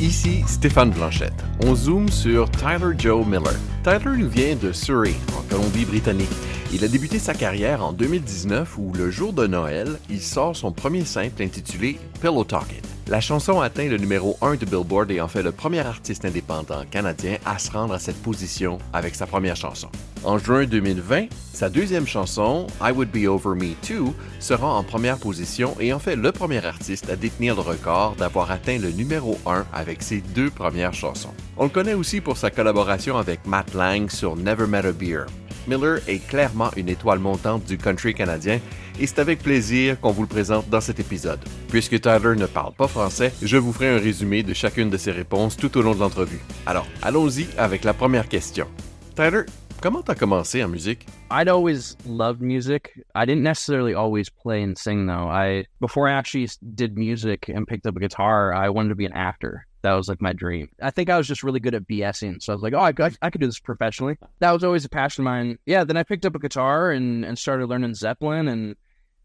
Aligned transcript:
Ici 0.00 0.44
Stéphane 0.46 0.90
Blanchette. 0.90 1.44
On 1.64 1.74
zoome 1.74 2.08
sur 2.08 2.48
Tyler 2.52 2.94
Joe 2.96 3.26
Miller. 3.26 3.56
Tyler 3.82 4.16
nous 4.16 4.28
vient 4.28 4.54
de 4.54 4.70
Surrey, 4.70 5.14
en 5.36 5.42
Colombie-Britannique. 5.50 6.30
Il 6.72 6.84
a 6.84 6.88
débuté 6.88 7.18
sa 7.18 7.34
carrière 7.34 7.84
en 7.84 7.92
2019 7.92 8.78
où, 8.78 8.92
le 8.92 9.10
jour 9.10 9.32
de 9.32 9.48
Noël, 9.48 9.98
il 10.08 10.22
sort 10.22 10.54
son 10.54 10.70
premier 10.70 11.04
simple 11.04 11.42
intitulé 11.42 11.98
Pillow 12.20 12.44
Talking. 12.44 12.97
La 13.10 13.22
chanson 13.22 13.62
atteint 13.62 13.88
le 13.88 13.96
numéro 13.96 14.36
1 14.42 14.56
de 14.56 14.66
Billboard 14.66 15.10
et 15.10 15.22
en 15.22 15.28
fait 15.28 15.42
le 15.42 15.50
premier 15.50 15.80
artiste 15.80 16.26
indépendant 16.26 16.84
canadien 16.90 17.38
à 17.46 17.58
se 17.58 17.70
rendre 17.70 17.94
à 17.94 17.98
cette 17.98 18.20
position 18.22 18.76
avec 18.92 19.14
sa 19.14 19.26
première 19.26 19.56
chanson. 19.56 19.88
En 20.24 20.36
juin 20.36 20.66
2020, 20.66 21.28
sa 21.54 21.70
deuxième 21.70 22.06
chanson, 22.06 22.66
I 22.82 22.90
Would 22.90 23.10
Be 23.10 23.26
Over 23.26 23.54
Me 23.58 23.72
Too, 23.80 24.14
sera 24.40 24.74
en 24.74 24.84
première 24.84 25.16
position 25.16 25.74
et 25.80 25.94
en 25.94 25.98
fait 25.98 26.16
le 26.16 26.32
premier 26.32 26.62
artiste 26.66 27.08
à 27.08 27.16
détenir 27.16 27.54
le 27.54 27.62
record 27.62 28.14
d'avoir 28.16 28.50
atteint 28.50 28.78
le 28.78 28.90
numéro 28.90 29.38
1 29.46 29.64
avec 29.72 30.02
ses 30.02 30.20
deux 30.20 30.50
premières 30.50 30.92
chansons. 30.92 31.32
On 31.56 31.64
le 31.64 31.70
connaît 31.70 31.94
aussi 31.94 32.20
pour 32.20 32.36
sa 32.36 32.50
collaboration 32.50 33.16
avec 33.16 33.46
Matt 33.46 33.72
Lang 33.72 34.10
sur 34.10 34.36
Never 34.36 34.66
Met 34.66 34.84
a 34.84 34.92
Beer. 34.92 35.24
Miller 35.68 36.00
est 36.08 36.26
clairement 36.26 36.70
une 36.76 36.88
étoile 36.88 37.18
montante 37.18 37.64
du 37.64 37.76
country 37.76 38.14
canadien 38.14 38.58
et 38.98 39.06
c'est 39.06 39.20
avec 39.20 39.40
plaisir 39.40 40.00
qu'on 40.00 40.10
vous 40.10 40.22
le 40.22 40.28
présente 40.28 40.68
dans 40.68 40.80
cet 40.80 40.98
épisode. 40.98 41.40
Puisque 41.68 42.00
Tyler 42.00 42.34
ne 42.36 42.46
parle 42.46 42.72
pas 42.74 42.88
français, 42.88 43.32
je 43.42 43.56
vous 43.58 43.72
ferai 43.72 43.96
un 43.96 43.98
résumé 43.98 44.42
de 44.42 44.54
chacune 44.54 44.90
de 44.90 44.96
ses 44.96 45.12
réponses 45.12 45.56
tout 45.56 45.76
au 45.76 45.82
long 45.82 45.94
de 45.94 46.00
l'entrevue. 46.00 46.40
Alors, 46.66 46.86
allons-y 47.02 47.46
avec 47.58 47.84
la 47.84 47.92
première 47.92 48.28
question. 48.28 48.66
Tyler, 49.14 49.42
comment 49.82 50.02
t'as 50.02 50.14
commencé 50.14 50.64
en 50.64 50.68
musique? 50.68 51.06
I'd 51.30 51.48
always 51.48 51.96
loved 52.06 52.40
music. 52.40 52.92
I 53.14 53.26
didn't 53.26 53.42
necessarily 53.42 53.94
always 53.94 54.30
play 54.30 54.62
and 54.62 54.74
sing 54.76 55.06
though. 55.06 55.28
I 55.28 55.66
before 55.80 56.08
I 56.08 56.12
actually 56.12 56.48
did 56.74 56.96
music 56.96 57.50
and 57.54 57.66
picked 57.66 57.86
up 57.86 57.96
a 57.96 58.00
guitar, 58.00 58.54
I 58.54 58.70
wanted 58.70 58.88
to 58.88 58.96
be 58.96 59.04
an 59.04 59.12
actor. 59.12 59.67
That 59.82 59.94
was 59.94 60.08
like 60.08 60.20
my 60.20 60.32
dream. 60.32 60.68
I 60.82 60.90
think 60.90 61.08
I 61.08 61.16
was 61.16 61.28
just 61.28 61.42
really 61.42 61.60
good 61.60 61.74
at 61.74 61.86
BSing. 61.86 62.42
So 62.42 62.52
I 62.52 62.56
was 62.56 62.62
like, 62.62 62.74
oh, 62.74 62.80
I, 62.80 62.92
I, 62.98 63.10
I 63.22 63.30
could 63.30 63.40
do 63.40 63.46
this 63.46 63.60
professionally. 63.60 64.16
That 64.40 64.52
was 64.52 64.64
always 64.64 64.84
a 64.84 64.88
passion 64.88 65.22
of 65.22 65.26
mine. 65.26 65.58
Yeah, 65.66 65.84
then 65.84 65.96
I 65.96 66.02
picked 66.02 66.26
up 66.26 66.34
a 66.34 66.38
guitar 66.38 66.90
and, 66.90 67.24
and 67.24 67.38
started 67.38 67.66
learning 67.66 67.94
Zeppelin. 67.94 68.48
And 68.48 68.76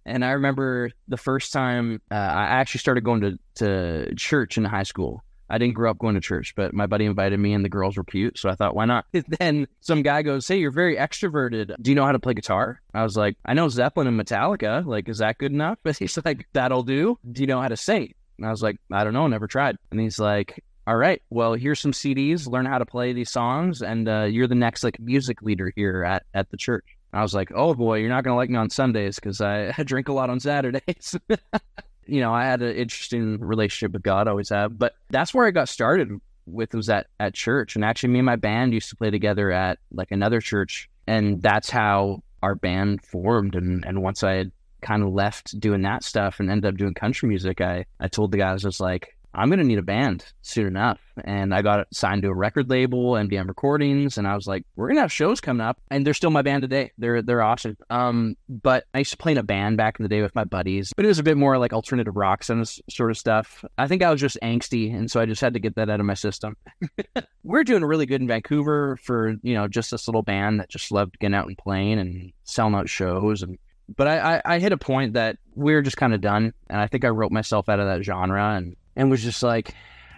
and 0.06 0.26
I 0.26 0.31
remember 0.31 0.92
the 1.08 1.18
first 1.18 1.54
time 1.54 2.02
uh, 2.12 2.16
I 2.16 2.44
actually 2.44 2.80
started 2.80 3.04
going 3.04 3.22
to, 3.22 3.40
to 3.56 4.16
church 4.16 4.58
in 4.58 4.66
high 4.66 4.84
school. 4.84 5.24
I 5.50 5.58
didn't 5.58 5.76
grow 5.76 5.92
up 5.92 6.00
going 6.00 6.16
to 6.16 6.22
church, 6.22 6.56
but 6.56 6.74
my 6.74 6.88
buddy 6.88 7.06
invited 7.06 7.40
me 7.40 7.54
and 7.54 7.64
the 7.64 7.70
girls 7.70 7.96
were 7.96 8.04
cute. 8.04 8.40
So 8.40 8.50
I 8.50 8.56
thought, 8.56 8.76
why 8.76 8.86
not? 8.86 9.06
then 9.40 9.68
some 9.81 10.02
guy 10.02 10.22
goes, 10.22 10.48
Hey, 10.48 10.58
you're 10.58 10.72
very 10.72 10.96
extroverted. 10.96 11.76
Do 11.81 11.92
you 11.92 11.96
know 11.96 12.06
how 12.06 12.12
to 12.12 12.20
play 12.20 12.34
guitar? 12.34 12.81
I 12.94 13.04
was 13.04 13.16
like, 13.16 13.38
I 13.46 13.54
know 13.54 13.70
Zeppelin 13.70 14.08
and 14.08 14.20
Metallica. 14.20 14.86
Like, 14.86 15.09
is 15.09 15.20
that 15.20 15.38
good 15.38 15.52
enough? 15.52 15.78
But 15.84 15.98
he's 16.00 16.18
like, 16.26 16.48
That'll 16.54 16.84
do. 16.84 17.20
Do 17.31 17.42
you 17.42 17.48
know 17.48 17.62
how 17.62 17.68
to 17.68 17.78
sing? 17.78 18.14
And 18.38 18.48
I 18.48 18.52
was 18.52 18.62
like, 18.62 18.78
I 18.92 19.03
don't 19.03 19.14
know, 19.14 19.28
never 19.28 19.48
tried. 19.48 19.78
And 19.92 20.00
he's 20.00 20.20
like, 20.20 20.64
all 20.86 20.98
right, 20.98 21.22
well, 21.30 21.53
here's 21.53 21.80
some 21.80 21.94
CDs, 21.94 22.48
learn 22.48 22.66
how 22.66 22.78
to 22.78 22.86
play 22.86 23.14
these 23.14 23.31
songs, 23.31 23.81
and 23.81 24.09
uh, 24.09 24.23
you're 24.23 24.48
the 24.48 24.56
next 24.56 24.84
like 24.84 25.00
music 25.00 25.42
leader 25.42 25.72
here 25.75 26.03
at, 26.03 26.23
at 26.34 26.50
the 26.50 26.58
church. 26.58 26.98
I 27.14 27.22
was 27.22 27.34
like, 27.34 27.52
oh 27.53 27.73
boy, 27.73 28.00
you're 28.00 28.09
not 28.09 28.23
going 28.23 28.34
to 28.34 28.38
like 28.38 28.50
me 28.50 28.58
on 28.58 28.70
Sundays 28.70 29.16
because 29.16 29.40
I, 29.40 29.73
I 29.78 29.84
drink 29.84 30.09
a 30.09 30.14
lot 30.14 30.30
on 30.30 30.40
Saturdays. 30.40 31.16
you 32.06 32.20
know, 32.20 32.34
I 32.34 32.44
had 32.44 32.62
an 32.62 32.75
interesting 32.75 33.40
relationship 33.40 33.94
with 33.94 34.03
God, 34.03 34.28
always 34.28 34.50
have, 34.50 34.78
but 34.78 34.95
that's 35.09 35.34
where 35.34 35.45
I 35.45 35.52
got 35.52 35.70
started 35.70 36.20
with 36.45 36.73
was 36.73 36.90
at, 36.90 37.08
at 37.20 37.34
church. 37.34 37.75
And 37.75 37.86
actually, 37.86 38.09
me 38.09 38.20
and 38.20 38.25
my 38.25 38.36
band 38.36 38.73
used 38.73 38.90
to 38.90 38.95
play 38.95 39.12
together 39.12 39.52
at 39.52 39.80
like 39.92 40.12
another 40.12 40.42
church. 40.42 40.90
And 41.08 41.42
that's 41.42 41.70
how 41.70 42.23
our 42.42 42.56
band 42.56 43.03
formed. 43.03 43.56
And, 43.56 43.86
and 43.86 44.02
once 44.02 44.23
I 44.23 44.34
had 44.34 44.52
kind 44.84 45.03
of 45.03 45.09
left 45.09 45.59
doing 45.59 45.81
that 45.84 46.03
stuff 46.03 46.39
and 46.39 46.50
ended 46.50 46.73
up 46.73 46.78
doing 46.78 46.94
country 46.94 47.28
music, 47.30 47.62
I, 47.62 47.86
I 48.00 48.08
told 48.08 48.31
the 48.31 48.38
guys, 48.38 48.66
I 48.66 48.67
was 48.67 48.80
like, 48.80 49.16
I'm 49.36 49.50
going 49.50 49.59
to 49.59 49.66
need 49.66 49.80
a 49.80 49.84
band 49.84 50.25
soon 50.44 50.67
enough. 50.67 51.00
And 51.23 51.56
I 51.56 51.64
got 51.64 51.88
signed 51.92 52.22
to 52.22 52.28
a 52.28 52.34
record 52.34 52.70
label, 52.70 53.14
MDM 53.14 53.48
Recordings, 53.48 54.17
and 54.17 54.28
I 54.28 54.36
was 54.36 54.45
like, 54.45 54.64
we're 54.75 54.88
going 54.88 54.98
to 54.98 55.02
have 55.02 55.12
shows 55.12 55.42
coming 55.42 55.62
up. 55.62 55.80
And 55.90 56.06
they're 56.06 56.14
still 56.14 56.30
my 56.30 56.44
band 56.44 56.62
today. 56.62 56.92
They're 56.98 57.22
they're 57.22 57.41
awesome. 57.41 57.78
Um, 57.90 58.35
but 58.47 58.85
I 58.94 59.00
used 59.00 59.12
to 59.12 59.18
play 59.18 59.31
in 59.31 59.38
a 59.38 59.44
band 59.44 59.78
back 59.78 60.00
in 60.00 60.03
the 60.03 60.09
day 60.09 60.22
with 60.22 60.35
my 60.35 60.44
buddies, 60.44 60.94
but 60.96 61.06
it 61.06 61.08
was 61.08 61.19
a 61.19 61.24
bit 61.24 61.38
more 61.38 61.58
like 61.58 61.74
alternative 61.74 62.16
rock 62.16 62.47
and 62.50 62.68
sort 62.90 63.12
of 63.12 63.18
stuff. 63.18 63.66
I 63.78 63.88
think 63.88 64.03
I 64.03 64.12
was 64.12 64.22
just 64.22 64.38
angsty, 64.44 64.96
and 64.96 65.09
so 65.09 65.19
I 65.19 65.25
just 65.25 65.41
had 65.41 65.53
to 65.53 65.59
get 65.59 65.75
that 65.75 65.90
out 65.90 66.00
of 66.00 66.06
my 66.06 66.13
system. 66.13 66.56
we're 67.44 67.63
doing 67.63 67.84
really 67.84 68.06
good 68.06 68.22
in 68.22 68.28
Vancouver 68.28 68.97
for, 68.97 69.35
you 69.41 69.53
know, 69.56 69.68
just 69.68 69.91
this 69.91 70.08
little 70.08 70.24
band 70.24 70.59
that 70.59 70.69
just 70.69 70.91
loved 70.91 71.18
getting 71.19 71.35
out 71.35 71.47
and 71.47 71.58
playing 71.58 72.00
and 72.00 72.31
selling 72.44 72.75
out 72.75 72.90
shows 72.90 73.41
and 73.41 73.58
but 73.96 74.08
I, 74.08 74.36
I, 74.36 74.42
I, 74.46 74.60
hit 74.60 74.72
a 74.72 74.78
point 74.78 75.14
that 75.14 75.38
we 75.56 75.74
were 75.74 75.82
just 75.82 75.98
kind 75.98 76.14
of 76.14 76.22
done 76.22 76.54
and 76.70 76.80
i 76.80 76.88
think 76.88 77.06
i 77.06 77.10
wrote 77.10 77.32
myself 77.32 77.70
out 77.70 77.80
of 77.80 77.88
that 77.88 78.04
genre 78.04 78.56
and, 78.56 78.76
and 78.96 79.10
was 79.10 79.24
just 79.24 79.44
like 79.44 79.74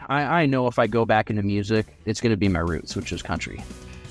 I, 0.07 0.41
I 0.41 0.45
know 0.45 0.67
if 0.67 0.79
i 0.79 0.87
go 0.87 1.05
back 1.05 1.29
into 1.29 1.43
music 1.43 1.87
it's 2.05 2.21
going 2.21 2.31
to 2.31 2.37
be 2.37 2.47
my 2.47 2.59
roots 2.59 2.95
which 2.95 3.11
is 3.11 3.21
country 3.21 3.61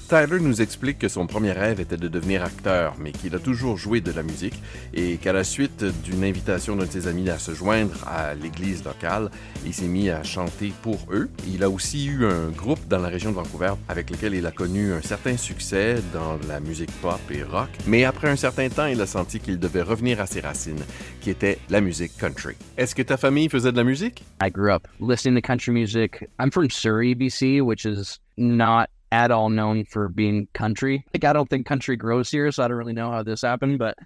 Tyler 0.09 0.39
nous 0.41 0.61
explique 0.61 0.99
que 0.99 1.09
son 1.09 1.27
premier 1.27 1.53
rêve 1.53 1.81
était 1.81 1.97
de 1.97 2.09
devenir 2.09 2.45
acteur, 2.45 2.95
mais 2.99 3.13
qu'il 3.13 3.35
a 3.35 3.39
toujours 3.39 3.79
joué 3.79 4.01
de 4.01 4.13
la 4.13 4.23
musique 4.23 4.61
et 4.93 5.17
qu'à 5.17 5.33
la 5.33 5.45
suite 5.45 5.85
d'une 6.05 6.25
invitation 6.25 6.77
d'un 6.77 6.85
de 6.85 6.91
ses 6.91 7.09
amis 7.09 7.31
à 7.31 7.39
se 7.39 7.55
joindre 7.55 7.95
à 8.07 8.35
l'église 8.35 8.85
locale, 8.85 9.31
il 9.65 9.73
s'est 9.73 9.87
mis 9.87 10.11
à 10.11 10.23
chanter 10.23 10.73
pour 10.83 10.99
eux. 11.11 11.31
Il 11.49 11.63
a 11.63 11.71
aussi 11.71 12.07
eu 12.07 12.27
un 12.27 12.51
groupe 12.51 12.87
dans 12.89 12.99
la 12.99 13.09
région 13.09 13.31
de 13.31 13.37
Vancouver 13.37 13.73
avec 13.89 14.11
lequel 14.11 14.35
il 14.35 14.47
a 14.47 14.51
connu 14.51 14.93
un 14.93 15.01
certain 15.01 15.37
succès 15.37 15.97
dans 16.13 16.39
la 16.49 16.61
musique 16.61 16.93
pop 17.01 17.21
et 17.31 17.43
rock, 17.43 17.71
mais 17.87 18.05
après 18.05 18.29
un 18.29 18.37
certain 18.37 18.69
temps, 18.69 18.87
il 18.87 19.01
a 19.01 19.07
senti 19.07 19.41
qu'il 19.41 19.59
devait 19.59 19.83
revenir 19.83 20.21
à 20.21 20.27
ses 20.27 20.41
racines, 20.41 20.85
qui 21.23 21.31
était 21.31 21.59
la 21.71 21.81
musique 21.81 22.17
country. 22.19 22.55
Est-ce 22.77 22.95
que 22.95 23.03
ta 23.03 23.17
famille 23.17 23.49
faisait 23.49 23.73
de 23.73 23.77
la 23.77 23.85
musique? 23.85 24.23
I 24.43 24.51
grew 24.51 24.71
up 24.71 24.87
listening 25.01 25.41
to 25.41 25.47
country 25.47 25.73
music. 25.73 26.29
I'm 26.39 26.51
from 26.51 26.69
Surrey, 26.69 27.15
BC, 27.15 27.63
which 27.63 27.87
is 27.87 28.21
not 28.37 28.89
at 29.15 29.31
all 29.31 29.49
known 29.49 29.85
for 29.85 30.09
being 30.09 30.49
country. 30.55 31.05
Like 31.15 31.23
I 31.25 31.33
don't 31.33 31.49
think 31.49 31.67
country 31.67 31.97
grows 31.97 32.33
here, 32.33 32.51
so 32.51 32.65
I 32.65 32.69
don't 32.69 32.77
really 32.77 32.93
know 32.93 33.13
how 33.13 33.23
this 33.23 33.43
happened. 33.43 33.79
But 33.79 33.97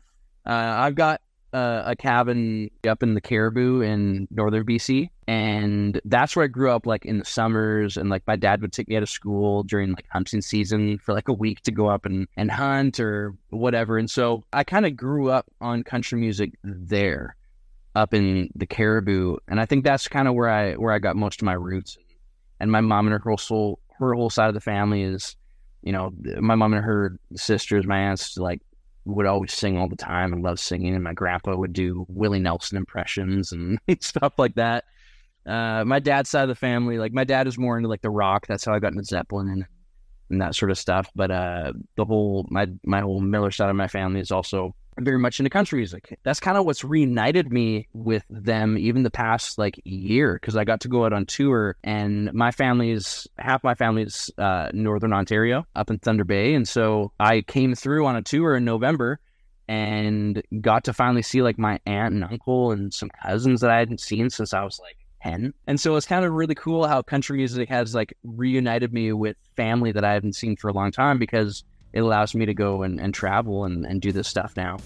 uh, 0.45 0.51
I've 0.53 0.97
got 0.97 1.23
uh, 1.55 1.83
a 1.87 1.97
cabin 1.97 2.71
up 2.87 3.03
in 3.03 3.15
the 3.15 3.21
Cariboo 3.23 3.81
in 3.81 4.29
northern 4.31 4.67
BC, 4.67 5.09
and 5.27 5.99
that's 6.05 6.37
where 6.37 6.45
I 6.45 6.49
grew 6.49 6.71
up. 6.71 6.85
Like 6.85 7.07
in 7.07 7.19
the 7.19 7.25
summers, 7.25 7.97
and 7.97 8.11
like 8.11 8.23
my 8.27 8.37
dad 8.37 8.61
would 8.61 8.75
take 8.75 8.87
me 8.87 8.97
out 8.97 9.03
of 9.03 9.09
school 9.09 9.63
during 9.63 9.93
like 9.93 10.05
hunting 10.11 10.43
season 10.43 10.99
for 10.99 11.15
like 11.15 11.29
a 11.29 11.33
week 11.33 11.63
to 11.63 11.73
go 11.73 11.87
up 11.89 12.05
and 12.05 12.29
and 12.37 12.51
hunt 12.51 13.01
or 13.01 13.35
whatever. 13.49 13.97
And 13.97 14.11
so 14.11 14.45
I 14.53 14.63
kind 14.63 14.85
of 14.85 14.95
grew 14.95 15.31
up 15.31 15.47
on 15.63 15.85
country 15.85 16.21
music 16.21 16.53
there, 16.63 17.35
up 17.95 18.13
in 18.13 18.51
the 18.55 18.67
Cariboo, 18.67 19.39
and 19.49 19.59
I 19.59 19.65
think 19.65 19.85
that's 19.85 20.07
kind 20.07 20.29
of 20.29 20.35
where 20.35 20.51
I 20.51 20.75
where 20.75 20.93
I 20.93 20.99
got 20.99 21.17
most 21.17 21.41
of 21.41 21.47
my 21.47 21.55
roots. 21.55 21.97
And 22.61 22.71
my 22.73 22.81
mom 22.81 23.07
and 23.07 23.13
her 23.13 23.21
whole 23.21 23.39
soul 23.39 23.79
her 23.99 24.15
whole 24.15 24.31
side 24.31 24.49
of 24.49 24.55
the 24.55 24.61
family 24.61 25.03
is, 25.03 25.37
you 25.83 25.93
know, 25.93 26.13
my 26.41 26.55
mom 26.55 26.75
and 26.75 26.85
her 26.85 27.19
sisters, 27.37 27.87
my 27.87 27.99
aunts, 27.99 28.37
like 28.37 28.61
would 29.05 29.27
always 29.27 29.53
sing 29.53 29.79
all 29.79 29.89
the 29.89 29.97
time 29.97 30.33
and 30.33 30.43
love 30.43 30.61
singing. 30.61 30.95
And 30.95 31.05
my 31.05 31.15
grandpa 31.15 31.57
would 31.57 31.73
do 31.73 32.07
Willie 32.09 32.41
Nelson 32.41 32.77
impressions 32.77 33.53
and 33.53 33.79
stuff 34.01 34.35
like 34.39 34.55
that. 34.57 34.85
Uh, 35.47 35.85
my 35.85 35.99
dad's 35.99 36.29
side 36.29 36.43
of 36.43 36.49
the 36.49 36.55
family, 36.55 36.99
like 36.99 37.13
my 37.13 37.25
dad 37.25 37.47
is 37.47 37.57
more 37.57 37.77
into 37.77 37.89
like 37.89 38.03
the 38.03 38.11
rock. 38.11 38.47
That's 38.47 38.65
how 38.65 38.75
I 38.75 38.81
got 38.81 38.93
into 38.93 39.05
Zeppelin 39.05 39.49
and, 39.49 39.67
and 40.31 40.43
that 40.43 40.55
sort 40.55 40.71
of 40.71 40.79
stuff. 40.79 41.09
But 41.15 41.31
uh, 41.31 41.73
the 41.97 42.05
whole 42.05 42.47
my 42.51 42.67
my 42.85 43.01
whole 43.01 43.21
Miller 43.21 43.51
side 43.51 43.71
of 43.71 43.77
my 43.77 43.89
family 43.89 44.21
is 44.21 44.31
also 44.31 44.75
very 45.01 45.19
much 45.19 45.41
into 45.41 45.51
country 45.51 45.79
music. 45.79 46.19
That's 46.23 46.41
kind 46.41 46.57
of 46.57 46.65
what's 46.65 46.85
reunited 46.85 47.53
me 47.53 47.89
with 47.93 48.25
them 48.31 48.79
even 48.79 49.03
the 49.03 49.11
past 49.11 49.59
like 49.59 49.81
year 49.85 50.35
because 50.35 50.57
I 50.57 50.65
got 50.65 50.81
to 50.83 50.89
go 50.89 51.05
out 51.05 51.13
on 51.13 51.27
tour 51.27 51.77
and 51.85 52.33
my 52.33 52.51
family's 52.51 53.27
half 53.39 53.63
my 53.65 53.75
family's 53.75 54.31
uh, 54.39 54.71
Northern 54.73 55.13
Ontario 55.13 55.67
up 55.75 55.91
in 55.91 55.99
Thunder 55.99 56.25
Bay, 56.25 56.55
and 56.55 56.69
so 56.69 57.13
I 57.19 57.43
came 57.43 57.75
through 57.75 58.07
on 58.07 58.17
a 58.17 58.23
tour 58.23 58.57
in 58.57 58.65
November 58.65 59.21
and 59.69 60.43
got 60.61 60.85
to 60.85 60.95
finally 60.95 61.23
see 61.23 61.43
like 61.43 61.59
my 61.59 61.79
aunt 61.85 62.15
and 62.15 62.25
uncle 62.25 62.73
and 62.73 62.93
some 62.93 63.11
cousins 63.23 63.61
that 63.61 63.71
I 63.71 63.79
hadn't 63.79 64.01
seen 64.01 64.31
since 64.31 64.55
I 64.55 64.65
was 64.65 64.81
like 64.81 64.97
10. 65.23 65.53
And 65.67 65.79
so 65.79 65.97
it's 65.97 66.07
kind 66.07 66.25
of 66.25 66.33
really 66.33 66.55
cool 66.55 66.87
how 66.87 67.03
country 67.03 67.37
music 67.37 67.69
has 67.69 67.95
like 67.95 68.15
reunited 68.25 68.93
me 68.93 69.13
with 69.13 69.37
family 69.57 69.93
that 69.93 70.05
I 70.05 70.15
haven't 70.15 70.37
seen 70.37 70.57
for 70.57 70.69
a 70.69 70.73
long 70.73 70.91
time 70.91 71.19
because 71.19 71.65
it 71.93 72.01
allows 72.01 72.35
me 72.35 72.47
to 72.47 72.55
go 72.55 72.83
and, 72.83 73.13
travel 73.13 73.65
and, 73.65 73.85
and 73.85 74.01
do 74.01 74.13
this 74.13 74.29
stuff 74.29 74.57
now. 74.57 74.77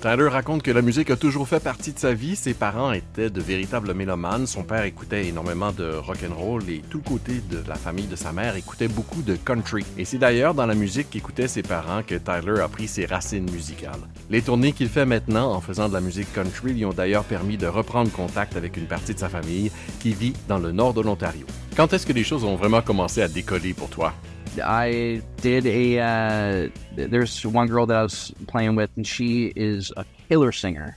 Tyler 0.00 0.28
raconte 0.28 0.62
que 0.62 0.70
la 0.70 0.80
musique 0.80 1.10
a 1.10 1.16
toujours 1.16 1.46
fait 1.46 1.62
partie 1.62 1.92
de 1.92 1.98
sa 1.98 2.14
vie. 2.14 2.34
Ses 2.34 2.54
parents 2.54 2.90
étaient 2.90 3.28
de 3.28 3.40
véritables 3.42 3.92
mélomanes. 3.92 4.46
Son 4.46 4.62
père 4.62 4.84
écoutait 4.84 5.26
énormément 5.26 5.72
de 5.72 5.92
rock 5.92 6.20
and 6.26 6.34
roll 6.34 6.62
et 6.70 6.80
tout 6.88 7.02
le 7.04 7.10
côté 7.10 7.42
de 7.50 7.62
la 7.68 7.74
famille 7.74 8.06
de 8.06 8.16
sa 8.16 8.32
mère 8.32 8.56
écoutait 8.56 8.88
beaucoup 8.88 9.20
de 9.20 9.36
country. 9.36 9.84
Et 9.98 10.06
c'est 10.06 10.16
d'ailleurs 10.16 10.54
dans 10.54 10.64
la 10.64 10.74
musique 10.74 11.10
qu'écoutaient 11.10 11.48
ses 11.48 11.60
parents 11.60 12.02
que 12.02 12.14
Tyler 12.14 12.60
a 12.60 12.68
pris 12.68 12.88
ses 12.88 13.04
racines 13.04 13.50
musicales. 13.50 14.00
Les 14.30 14.40
tournées 14.40 14.72
qu'il 14.72 14.88
fait 14.88 15.04
maintenant 15.04 15.52
en 15.52 15.60
faisant 15.60 15.90
de 15.90 15.92
la 15.92 16.00
musique 16.00 16.32
country 16.32 16.72
lui 16.72 16.86
ont 16.86 16.94
d'ailleurs 16.94 17.24
permis 17.24 17.58
de 17.58 17.66
reprendre 17.66 18.10
contact 18.10 18.56
avec 18.56 18.78
une 18.78 18.86
partie 18.86 19.12
de 19.12 19.18
sa 19.18 19.28
famille 19.28 19.70
qui 20.00 20.14
vit 20.14 20.32
dans 20.48 20.58
le 20.58 20.72
nord 20.72 20.94
de 20.94 21.02
l'Ontario. 21.02 21.44
Quand 21.76 21.92
est-ce 21.92 22.06
que 22.06 22.14
les 22.14 22.24
choses 22.24 22.44
ont 22.44 22.56
vraiment 22.56 22.80
commencé 22.80 23.20
à 23.20 23.28
décoller 23.28 23.74
pour 23.74 23.90
toi? 23.90 24.14
I 24.58 25.22
did 25.38 25.66
a. 25.66 25.98
Uh, 25.98 26.68
there's 26.94 27.44
one 27.46 27.68
girl 27.68 27.86
that 27.86 27.96
I 27.96 28.02
was 28.02 28.32
playing 28.46 28.76
with, 28.76 28.90
and 28.96 29.06
she 29.06 29.52
is 29.54 29.92
a 29.96 30.04
killer 30.28 30.52
singer, 30.52 30.96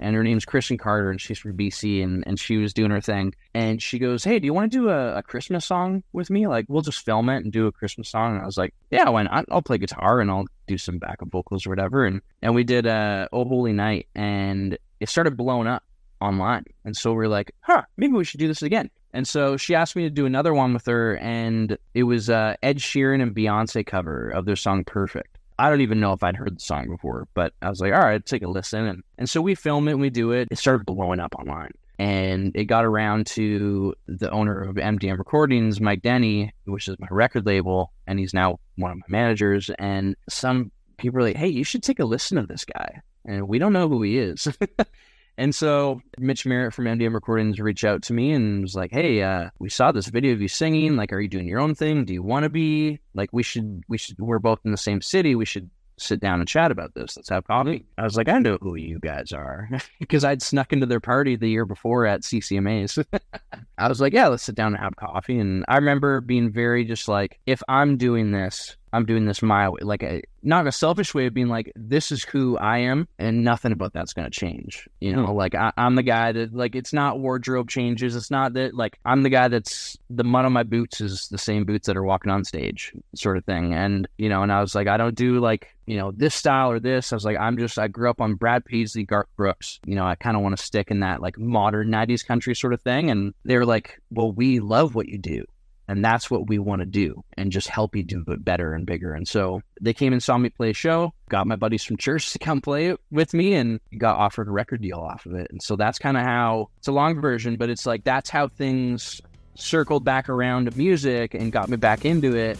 and 0.00 0.14
her 0.16 0.22
name's 0.22 0.44
Christian 0.44 0.78
Carter, 0.78 1.10
and 1.10 1.20
she's 1.20 1.38
from 1.38 1.56
BC, 1.56 2.02
and, 2.02 2.24
and 2.26 2.38
she 2.38 2.56
was 2.56 2.72
doing 2.72 2.90
her 2.90 3.00
thing. 3.00 3.34
And 3.54 3.82
she 3.82 3.98
goes, 3.98 4.24
Hey, 4.24 4.38
do 4.38 4.46
you 4.46 4.54
want 4.54 4.70
to 4.72 4.78
do 4.78 4.88
a, 4.88 5.16
a 5.16 5.22
Christmas 5.22 5.64
song 5.64 6.02
with 6.12 6.30
me? 6.30 6.46
Like, 6.46 6.66
we'll 6.68 6.82
just 6.82 7.04
film 7.04 7.28
it 7.28 7.44
and 7.44 7.52
do 7.52 7.66
a 7.66 7.72
Christmas 7.72 8.08
song. 8.08 8.34
And 8.34 8.42
I 8.42 8.46
was 8.46 8.58
like, 8.58 8.74
Yeah, 8.90 9.08
why 9.08 9.22
not? 9.22 9.46
I'll 9.50 9.62
play 9.62 9.78
guitar 9.78 10.20
and 10.20 10.30
I'll 10.30 10.46
do 10.66 10.78
some 10.78 10.98
backup 10.98 11.28
vocals 11.28 11.66
or 11.66 11.70
whatever. 11.70 12.04
And 12.04 12.20
and 12.42 12.54
we 12.54 12.64
did 12.64 12.86
uh, 12.86 13.28
Oh 13.32 13.44
Holy 13.44 13.72
Night, 13.72 14.08
and 14.14 14.78
it 15.00 15.08
started 15.08 15.36
blowing 15.36 15.66
up 15.66 15.84
online. 16.20 16.64
And 16.84 16.96
so 16.96 17.12
we 17.12 17.24
are 17.24 17.28
like, 17.28 17.52
Huh, 17.60 17.82
maybe 17.96 18.12
we 18.14 18.24
should 18.24 18.40
do 18.40 18.48
this 18.48 18.62
again. 18.62 18.90
And 19.14 19.28
so 19.28 19.56
she 19.56 19.76
asked 19.76 19.94
me 19.94 20.02
to 20.02 20.10
do 20.10 20.26
another 20.26 20.52
one 20.52 20.74
with 20.74 20.86
her, 20.86 21.16
and 21.18 21.78
it 21.94 22.02
was 22.02 22.28
uh, 22.28 22.56
Ed 22.64 22.78
Sheeran 22.78 23.22
and 23.22 23.34
Beyonce 23.34 23.86
cover 23.86 24.28
of 24.28 24.44
their 24.44 24.56
song 24.56 24.82
Perfect. 24.84 25.38
I 25.56 25.70
don't 25.70 25.82
even 25.82 26.00
know 26.00 26.12
if 26.12 26.24
I'd 26.24 26.34
heard 26.34 26.56
the 26.56 26.60
song 26.60 26.88
before, 26.88 27.28
but 27.32 27.54
I 27.62 27.70
was 27.70 27.80
like, 27.80 27.92
all 27.92 28.00
right, 28.00 28.26
take 28.26 28.42
a 28.42 28.48
listen. 28.48 28.86
And, 28.86 29.04
and 29.16 29.30
so 29.30 29.40
we 29.40 29.54
film 29.54 29.86
it 29.86 29.92
and 29.92 30.00
we 30.00 30.10
do 30.10 30.32
it. 30.32 30.48
It 30.50 30.58
started 30.58 30.84
blowing 30.84 31.20
up 31.20 31.36
online. 31.36 31.70
And 31.96 32.50
it 32.56 32.64
got 32.64 32.84
around 32.84 33.28
to 33.28 33.94
the 34.06 34.32
owner 34.32 34.60
of 34.60 34.74
MDM 34.74 35.16
Recordings, 35.16 35.80
Mike 35.80 36.02
Denney, 36.02 36.50
which 36.64 36.88
is 36.88 36.98
my 36.98 37.06
record 37.08 37.46
label, 37.46 37.92
and 38.08 38.18
he's 38.18 38.34
now 38.34 38.58
one 38.74 38.90
of 38.90 38.98
my 38.98 39.06
managers. 39.08 39.70
And 39.78 40.16
some 40.28 40.72
people 40.96 41.20
are 41.20 41.22
like, 41.22 41.36
hey, 41.36 41.46
you 41.46 41.62
should 41.62 41.84
take 41.84 42.00
a 42.00 42.04
listen 42.04 42.36
to 42.36 42.48
this 42.48 42.64
guy. 42.64 43.00
And 43.24 43.46
we 43.46 43.60
don't 43.60 43.72
know 43.72 43.88
who 43.88 44.02
he 44.02 44.18
is. 44.18 44.48
And 45.36 45.54
so 45.54 46.00
Mitch 46.18 46.46
Merritt 46.46 46.74
from 46.74 46.84
MDM 46.84 47.14
Recordings 47.14 47.58
reached 47.58 47.84
out 47.84 48.02
to 48.04 48.12
me 48.12 48.32
and 48.32 48.62
was 48.62 48.74
like, 48.74 48.92
"Hey, 48.92 49.22
uh, 49.22 49.50
we 49.58 49.68
saw 49.68 49.90
this 49.90 50.06
video 50.06 50.32
of 50.32 50.40
you 50.40 50.48
singing. 50.48 50.96
Like, 50.96 51.12
are 51.12 51.20
you 51.20 51.28
doing 51.28 51.48
your 51.48 51.60
own 51.60 51.74
thing? 51.74 52.04
Do 52.04 52.12
you 52.12 52.22
want 52.22 52.44
to 52.44 52.48
be? 52.48 53.00
Like, 53.14 53.30
we 53.32 53.42
should, 53.42 53.82
we 53.88 53.98
should. 53.98 54.18
We're 54.18 54.38
both 54.38 54.60
in 54.64 54.70
the 54.70 54.76
same 54.76 55.00
city. 55.00 55.34
We 55.34 55.44
should 55.44 55.70
sit 55.96 56.18
down 56.18 56.40
and 56.40 56.48
chat 56.48 56.70
about 56.70 56.94
this. 56.94 57.16
Let's 57.16 57.30
have 57.30 57.46
coffee." 57.46 57.84
I 57.98 58.04
was 58.04 58.16
like, 58.16 58.28
"I 58.28 58.38
know 58.38 58.58
who 58.60 58.76
you 58.76 59.00
guys 59.00 59.32
are," 59.32 59.68
because 60.00 60.24
I'd 60.24 60.42
snuck 60.42 60.72
into 60.72 60.86
their 60.86 61.00
party 61.00 61.34
the 61.34 61.48
year 61.48 61.64
before 61.64 62.06
at 62.06 62.22
CCMA's. 62.22 62.98
I 63.78 63.88
was 63.88 64.00
like, 64.00 64.12
"Yeah, 64.12 64.28
let's 64.28 64.44
sit 64.44 64.54
down 64.54 64.74
and 64.74 64.82
have 64.82 64.94
coffee." 64.94 65.38
And 65.38 65.64
I 65.66 65.76
remember 65.76 66.20
being 66.20 66.52
very 66.52 66.84
just 66.84 67.08
like, 67.08 67.40
"If 67.44 67.60
I'm 67.68 67.96
doing 67.96 68.30
this, 68.30 68.76
I'm 68.94 69.06
doing 69.06 69.26
this 69.26 69.42
my 69.42 69.68
way, 69.68 69.80
like 69.82 70.02
a 70.02 70.22
not 70.42 70.66
a 70.66 70.72
selfish 70.72 71.14
way 71.14 71.26
of 71.26 71.34
being 71.34 71.48
like, 71.48 71.72
this 71.74 72.12
is 72.12 72.22
who 72.22 72.56
I 72.58 72.78
am, 72.78 73.08
and 73.18 73.42
nothing 73.42 73.72
about 73.72 73.92
that's 73.92 74.12
gonna 74.12 74.30
change. 74.30 74.88
You 75.00 75.14
know, 75.16 75.26
hmm. 75.26 75.32
like 75.32 75.54
I, 75.54 75.72
am 75.76 75.96
the 75.96 76.02
guy 76.02 76.32
that 76.32 76.54
like 76.54 76.76
it's 76.76 76.92
not 76.92 77.18
wardrobe 77.18 77.68
changes. 77.68 78.14
It's 78.14 78.30
not 78.30 78.52
that 78.54 78.74
like 78.74 78.98
I'm 79.04 79.22
the 79.22 79.30
guy 79.30 79.48
that's 79.48 79.98
the 80.10 80.22
mud 80.24 80.44
on 80.44 80.52
my 80.52 80.62
boots 80.62 81.00
is 81.00 81.28
the 81.28 81.38
same 81.38 81.64
boots 81.64 81.86
that 81.86 81.96
are 81.96 82.04
walking 82.04 82.30
on 82.30 82.44
stage, 82.44 82.92
sort 83.14 83.36
of 83.36 83.44
thing. 83.44 83.74
And 83.74 84.06
you 84.16 84.28
know, 84.28 84.42
and 84.42 84.52
I 84.52 84.60
was 84.60 84.74
like, 84.74 84.86
I 84.86 84.96
don't 84.96 85.14
do 85.16 85.40
like 85.40 85.74
you 85.86 85.96
know 85.96 86.12
this 86.12 86.34
style 86.34 86.70
or 86.70 86.78
this. 86.78 87.12
I 87.12 87.16
was 87.16 87.24
like, 87.24 87.38
I'm 87.38 87.58
just 87.58 87.78
I 87.78 87.88
grew 87.88 88.08
up 88.08 88.20
on 88.20 88.34
Brad 88.34 88.64
Paisley, 88.64 89.04
Garth 89.04 89.28
Brooks. 89.36 89.80
You 89.84 89.96
know, 89.96 90.06
I 90.06 90.14
kind 90.14 90.36
of 90.36 90.42
want 90.42 90.56
to 90.56 90.62
stick 90.62 90.90
in 90.90 91.00
that 91.00 91.20
like 91.20 91.36
modern 91.36 91.88
'90s 91.88 92.24
country 92.24 92.54
sort 92.54 92.72
of 92.72 92.82
thing. 92.82 93.10
And 93.10 93.34
they 93.44 93.56
were 93.56 93.66
like, 93.66 94.00
well, 94.10 94.30
we 94.30 94.60
love 94.60 94.94
what 94.94 95.08
you 95.08 95.18
do 95.18 95.44
and 95.88 96.04
that's 96.04 96.30
what 96.30 96.48
we 96.48 96.58
want 96.58 96.80
to 96.80 96.86
do 96.86 97.22
and 97.36 97.52
just 97.52 97.68
help 97.68 97.94
you 97.94 98.02
do 98.02 98.24
it 98.28 98.44
better 98.44 98.72
and 98.72 98.86
bigger. 98.86 99.12
And 99.12 99.26
so 99.26 99.60
they 99.80 99.92
came 99.92 100.12
and 100.12 100.22
saw 100.22 100.38
me 100.38 100.50
play 100.50 100.70
a 100.70 100.74
show, 100.74 101.12
got 101.28 101.46
my 101.46 101.56
buddies 101.56 101.84
from 101.84 101.96
church 101.96 102.30
to 102.32 102.38
come 102.38 102.60
play 102.60 102.88
it 102.88 103.00
with 103.10 103.34
me, 103.34 103.54
and 103.54 103.80
got 103.98 104.16
offered 104.16 104.48
a 104.48 104.52
record 104.52 104.82
deal 104.82 104.98
off 104.98 105.26
of 105.26 105.34
it. 105.34 105.48
And 105.50 105.62
so 105.62 105.76
that's 105.76 105.98
kind 105.98 106.16
of 106.16 106.22
how 106.22 106.70
it's 106.78 106.88
a 106.88 106.92
long 106.92 107.20
version, 107.20 107.56
but 107.56 107.70
it's 107.70 107.86
like 107.86 108.04
that's 108.04 108.30
how 108.30 108.48
things 108.48 109.20
circled 109.54 110.04
back 110.04 110.28
around 110.28 110.70
to 110.70 110.76
music 110.76 111.34
and 111.34 111.52
got 111.52 111.68
me 111.68 111.76
back 111.76 112.04
into 112.04 112.36
it. 112.36 112.58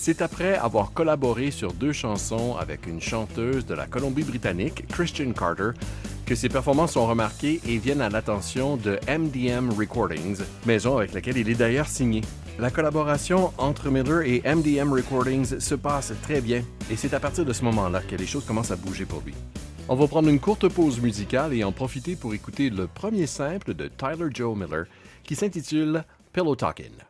C'est 0.00 0.22
après 0.22 0.54
avoir 0.54 0.94
collaboré 0.94 1.50
sur 1.50 1.74
deux 1.74 1.92
chansons 1.92 2.56
avec 2.56 2.86
une 2.86 3.02
chanteuse 3.02 3.66
de 3.66 3.74
la 3.74 3.86
Colombie-Britannique, 3.86 4.86
Christian 4.88 5.32
Carter, 5.32 5.72
que 6.24 6.34
ses 6.34 6.48
performances 6.48 6.92
sont 6.92 7.06
remarquées 7.06 7.60
et 7.66 7.76
viennent 7.76 8.00
à 8.00 8.08
l'attention 8.08 8.78
de 8.78 8.98
MDM 9.06 9.68
Recordings, 9.78 10.38
maison 10.64 10.96
avec 10.96 11.12
laquelle 11.12 11.36
il 11.36 11.50
est 11.50 11.54
d'ailleurs 11.54 11.86
signé. 11.86 12.22
La 12.60 12.70
collaboration 12.70 13.54
entre 13.56 13.88
Miller 13.88 14.20
et 14.20 14.42
MDM 14.44 14.92
Recordings 14.92 15.58
se 15.60 15.74
passe 15.74 16.12
très 16.20 16.42
bien 16.42 16.62
et 16.90 16.96
c'est 16.96 17.14
à 17.14 17.18
partir 17.18 17.46
de 17.46 17.54
ce 17.54 17.64
moment-là 17.64 18.02
que 18.02 18.16
les 18.16 18.26
choses 18.26 18.44
commencent 18.44 18.70
à 18.70 18.76
bouger 18.76 19.06
pour 19.06 19.22
lui. 19.24 19.32
On 19.88 19.96
va 19.96 20.06
prendre 20.06 20.28
une 20.28 20.38
courte 20.38 20.68
pause 20.68 21.00
musicale 21.00 21.54
et 21.54 21.64
en 21.64 21.72
profiter 21.72 22.16
pour 22.16 22.34
écouter 22.34 22.68
le 22.68 22.86
premier 22.86 23.26
simple 23.26 23.72
de 23.72 23.88
Tyler 23.88 24.28
Joe 24.34 24.54
Miller 24.54 24.84
qui 25.24 25.36
s'intitule 25.36 26.04
Pillow 26.34 26.54
Talkin'. 26.54 27.09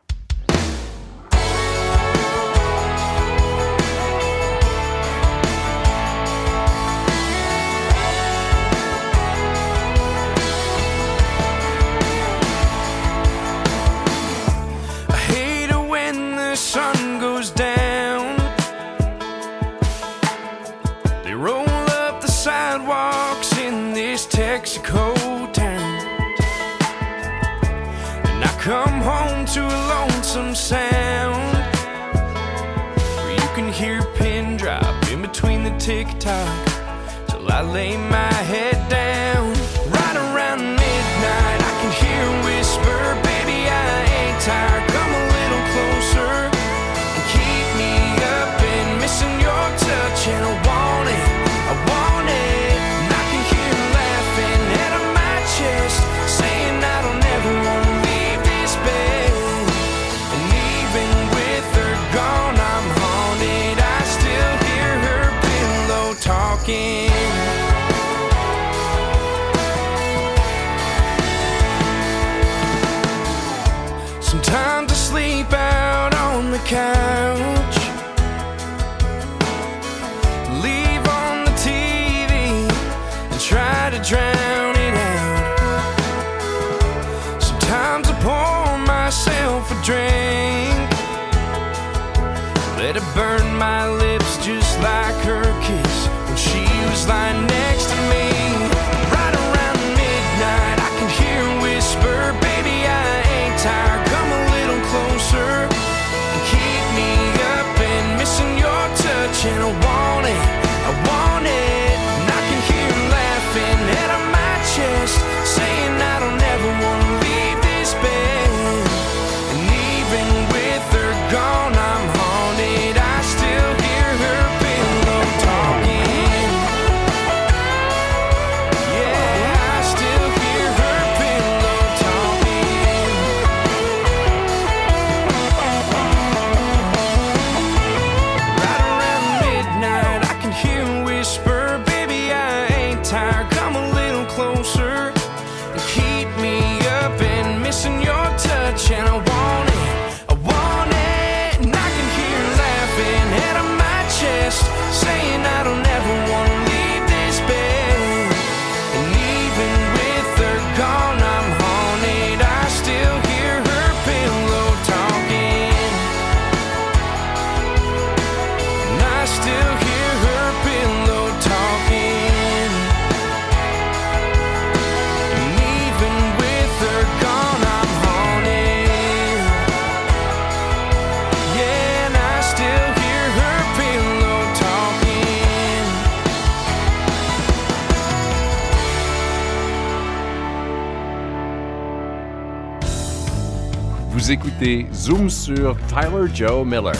Écoutez 194.31 194.87
Zoom 194.93 195.29
sur 195.29 195.75
Tyler 195.89 196.33
Joe 196.33 196.65
Miller. 196.65 196.95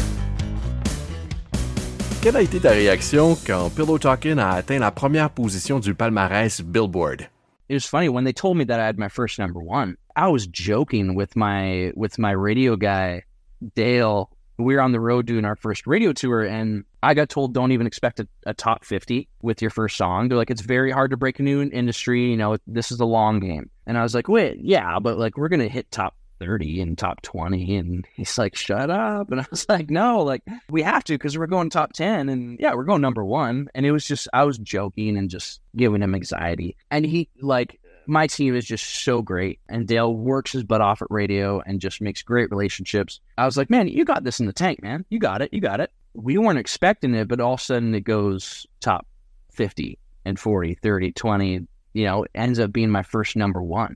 Quelle 2.21 2.35
a 2.35 2.41
été 2.41 2.59
ta 2.59 2.71
réaction 2.71 3.37
quand 3.47 3.73
Pillow 3.73 3.97
Talking 3.97 4.37
a 4.37 4.49
atteint 4.55 4.79
la 4.79 4.91
première 4.91 5.29
position 5.29 5.79
du 5.79 5.95
palmarès 5.95 6.59
Billboard? 6.59 7.29
It 7.69 7.73
was 7.73 7.85
funny 7.85 8.09
when 8.09 8.25
they 8.25 8.33
told 8.33 8.57
me 8.57 8.65
that 8.65 8.81
I 8.81 8.85
had 8.85 8.97
my 8.97 9.07
first 9.07 9.39
number 9.39 9.61
one. 9.61 9.95
I 10.13 10.27
was 10.27 10.45
joking 10.45 11.15
with 11.15 11.37
my 11.37 11.93
with 11.95 12.19
my 12.19 12.31
radio 12.31 12.75
guy 12.75 13.23
Dale. 13.75 14.29
We 14.57 14.75
were 14.75 14.81
on 14.81 14.91
the 14.91 14.99
road 14.99 15.25
doing 15.25 15.45
our 15.45 15.55
first 15.55 15.87
radio 15.87 16.11
tour, 16.11 16.43
and 16.43 16.83
I 17.01 17.13
got 17.13 17.29
told 17.29 17.53
don't 17.53 17.71
even 17.71 17.87
expect 17.87 18.19
a, 18.19 18.27
a 18.45 18.53
top 18.53 18.83
fifty 18.83 19.29
with 19.41 19.61
your 19.61 19.71
first 19.71 19.95
song. 19.95 20.27
They're 20.27 20.37
like, 20.37 20.51
it's 20.51 20.59
very 20.59 20.91
hard 20.91 21.11
to 21.11 21.17
break 21.17 21.39
a 21.39 21.43
new 21.43 21.61
industry. 21.61 22.29
You 22.29 22.35
know, 22.35 22.57
this 22.67 22.91
is 22.91 22.99
a 22.99 23.05
long 23.05 23.39
game. 23.39 23.69
And 23.87 23.97
I 23.97 24.03
was 24.03 24.13
like, 24.13 24.27
wait, 24.27 24.57
yeah, 24.59 24.99
but 24.99 25.17
like 25.17 25.37
we're 25.37 25.47
gonna 25.47 25.69
hit 25.69 25.89
top 25.91 26.13
30 26.41 26.81
and 26.81 26.97
top 26.97 27.21
20 27.21 27.75
and 27.75 28.07
he's 28.13 28.35
like 28.35 28.55
shut 28.55 28.89
up. 28.89 29.31
And 29.31 29.41
i 29.41 29.45
was 29.51 29.67
like 29.69 29.91
no 29.91 30.23
like 30.23 30.41
we 30.69 30.81
have 30.81 31.03
to 31.05 31.13
because 31.13 31.37
we're 31.37 31.45
going 31.45 31.69
top 31.69 31.93
10 31.93 32.29
and 32.29 32.59
yeah 32.59 32.73
we're 32.73 32.83
going 32.83 33.01
number 33.01 33.23
one. 33.23 33.69
And 33.75 33.85
it 33.85 33.91
was 33.91 34.05
just 34.07 34.27
i 34.33 34.43
was 34.43 34.57
joking 34.57 35.17
and 35.17 35.29
just 35.29 35.61
giving 35.75 36.01
him 36.01 36.15
anxiety. 36.15 36.75
And 36.89 37.05
he 37.05 37.29
like 37.41 37.79
my 38.07 38.25
team 38.25 38.55
is 38.55 38.65
just 38.65 39.03
so 39.03 39.21
great 39.21 39.59
and 39.69 39.87
dale 39.87 40.15
works 40.15 40.53
his 40.53 40.63
butt 40.63 40.81
off 40.81 41.03
at 41.03 41.07
radio 41.11 41.61
and 41.61 41.79
just 41.79 42.01
makes 42.01 42.23
great 42.23 42.49
relationships. 42.49 43.19
I 43.37 43.45
was 43.45 43.55
like 43.55 43.69
man 43.69 43.87
you 43.87 44.03
got 44.03 44.23
this 44.23 44.39
in 44.39 44.47
the 44.47 44.53
tank 44.53 44.81
man. 44.81 45.05
You 45.09 45.19
got 45.19 45.43
it. 45.43 45.53
You 45.53 45.61
got 45.61 45.79
it. 45.79 45.91
We 46.15 46.39
weren't 46.39 46.59
expecting 46.59 47.13
it 47.13 47.27
but 47.27 47.39
all 47.39 47.53
of 47.53 47.59
a 47.59 47.63
sudden 47.63 47.93
it 47.93 48.03
goes 48.03 48.65
top 48.79 49.05
50 49.51 49.99
and 50.25 50.39
40 50.39 50.75
30 50.75 51.11
20 51.11 51.67
you 51.93 52.05
know 52.05 52.25
ends 52.33 52.59
up 52.59 52.71
being 52.71 52.89
my 52.89 53.03
first 53.03 53.35
number 53.35 53.61
one 53.61 53.95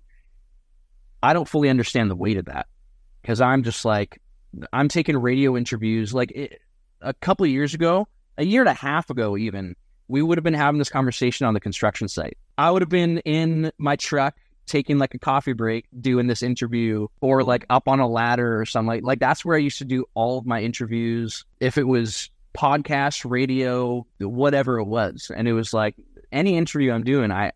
I 1.26 1.34
don't 1.34 1.50
fully 1.50 1.70
understand 1.70 2.12
the 2.12 2.16
weight 2.16 2.38
of 2.38 2.46
that 2.46 2.68
because 3.22 3.42
I'm 3.42 3.64
just 3.64 3.84
like, 3.84 4.22
I'm 4.72 4.90
taking 4.90 5.18
radio 5.18 5.58
interviews. 5.58 6.14
Like 6.14 6.32
it, 6.32 6.62
a 7.02 7.16
couple 7.16 7.48
years 7.48 7.74
ago, 7.74 8.08
a 8.38 8.46
year 8.46 8.62
and 8.62 8.70
a 8.70 8.74
half 8.74 9.10
ago, 9.10 9.36
even, 9.36 9.76
we 10.08 10.22
would 10.22 10.38
have 10.38 10.44
been 10.44 10.54
having 10.54 10.78
this 10.78 10.90
conversation 10.90 11.48
on 11.48 11.56
the 11.56 11.60
construction 11.60 12.08
site. 12.08 12.38
I 12.60 12.70
would 12.70 12.84
have 12.84 12.90
been 12.90 13.18
in 13.20 13.72
my 13.80 13.96
truck 13.96 14.36
taking 14.68 15.00
like 15.00 15.16
a 15.16 15.20
coffee 15.20 15.54
break 15.54 15.88
doing 16.00 16.28
this 16.28 16.44
interview 16.44 17.08
or 17.22 17.44
like 17.44 17.66
up 17.72 17.88
on 17.88 18.00
a 18.00 18.08
ladder 18.08 18.60
or 18.60 18.66
something 18.66 18.88
like 18.88 19.04
like 19.04 19.20
that's 19.20 19.46
where 19.46 19.56
I 19.56 19.60
used 19.60 19.78
to 19.78 19.86
do 19.86 20.06
all 20.16 20.40
of 20.40 20.46
my 20.48 20.60
interviews 20.60 21.46
if 21.60 21.78
it 21.78 21.84
was 21.84 22.32
podcast 22.58 23.30
radio 23.30 24.08
whatever 24.20 24.80
it 24.80 24.86
was 24.86 25.32
and 25.36 25.48
it 25.48 25.54
was 25.54 25.72
like 25.72 25.96
any 26.32 26.58
interview 26.58 26.92
I'm 26.92 27.04
doing 27.04 27.32
I 27.32 27.52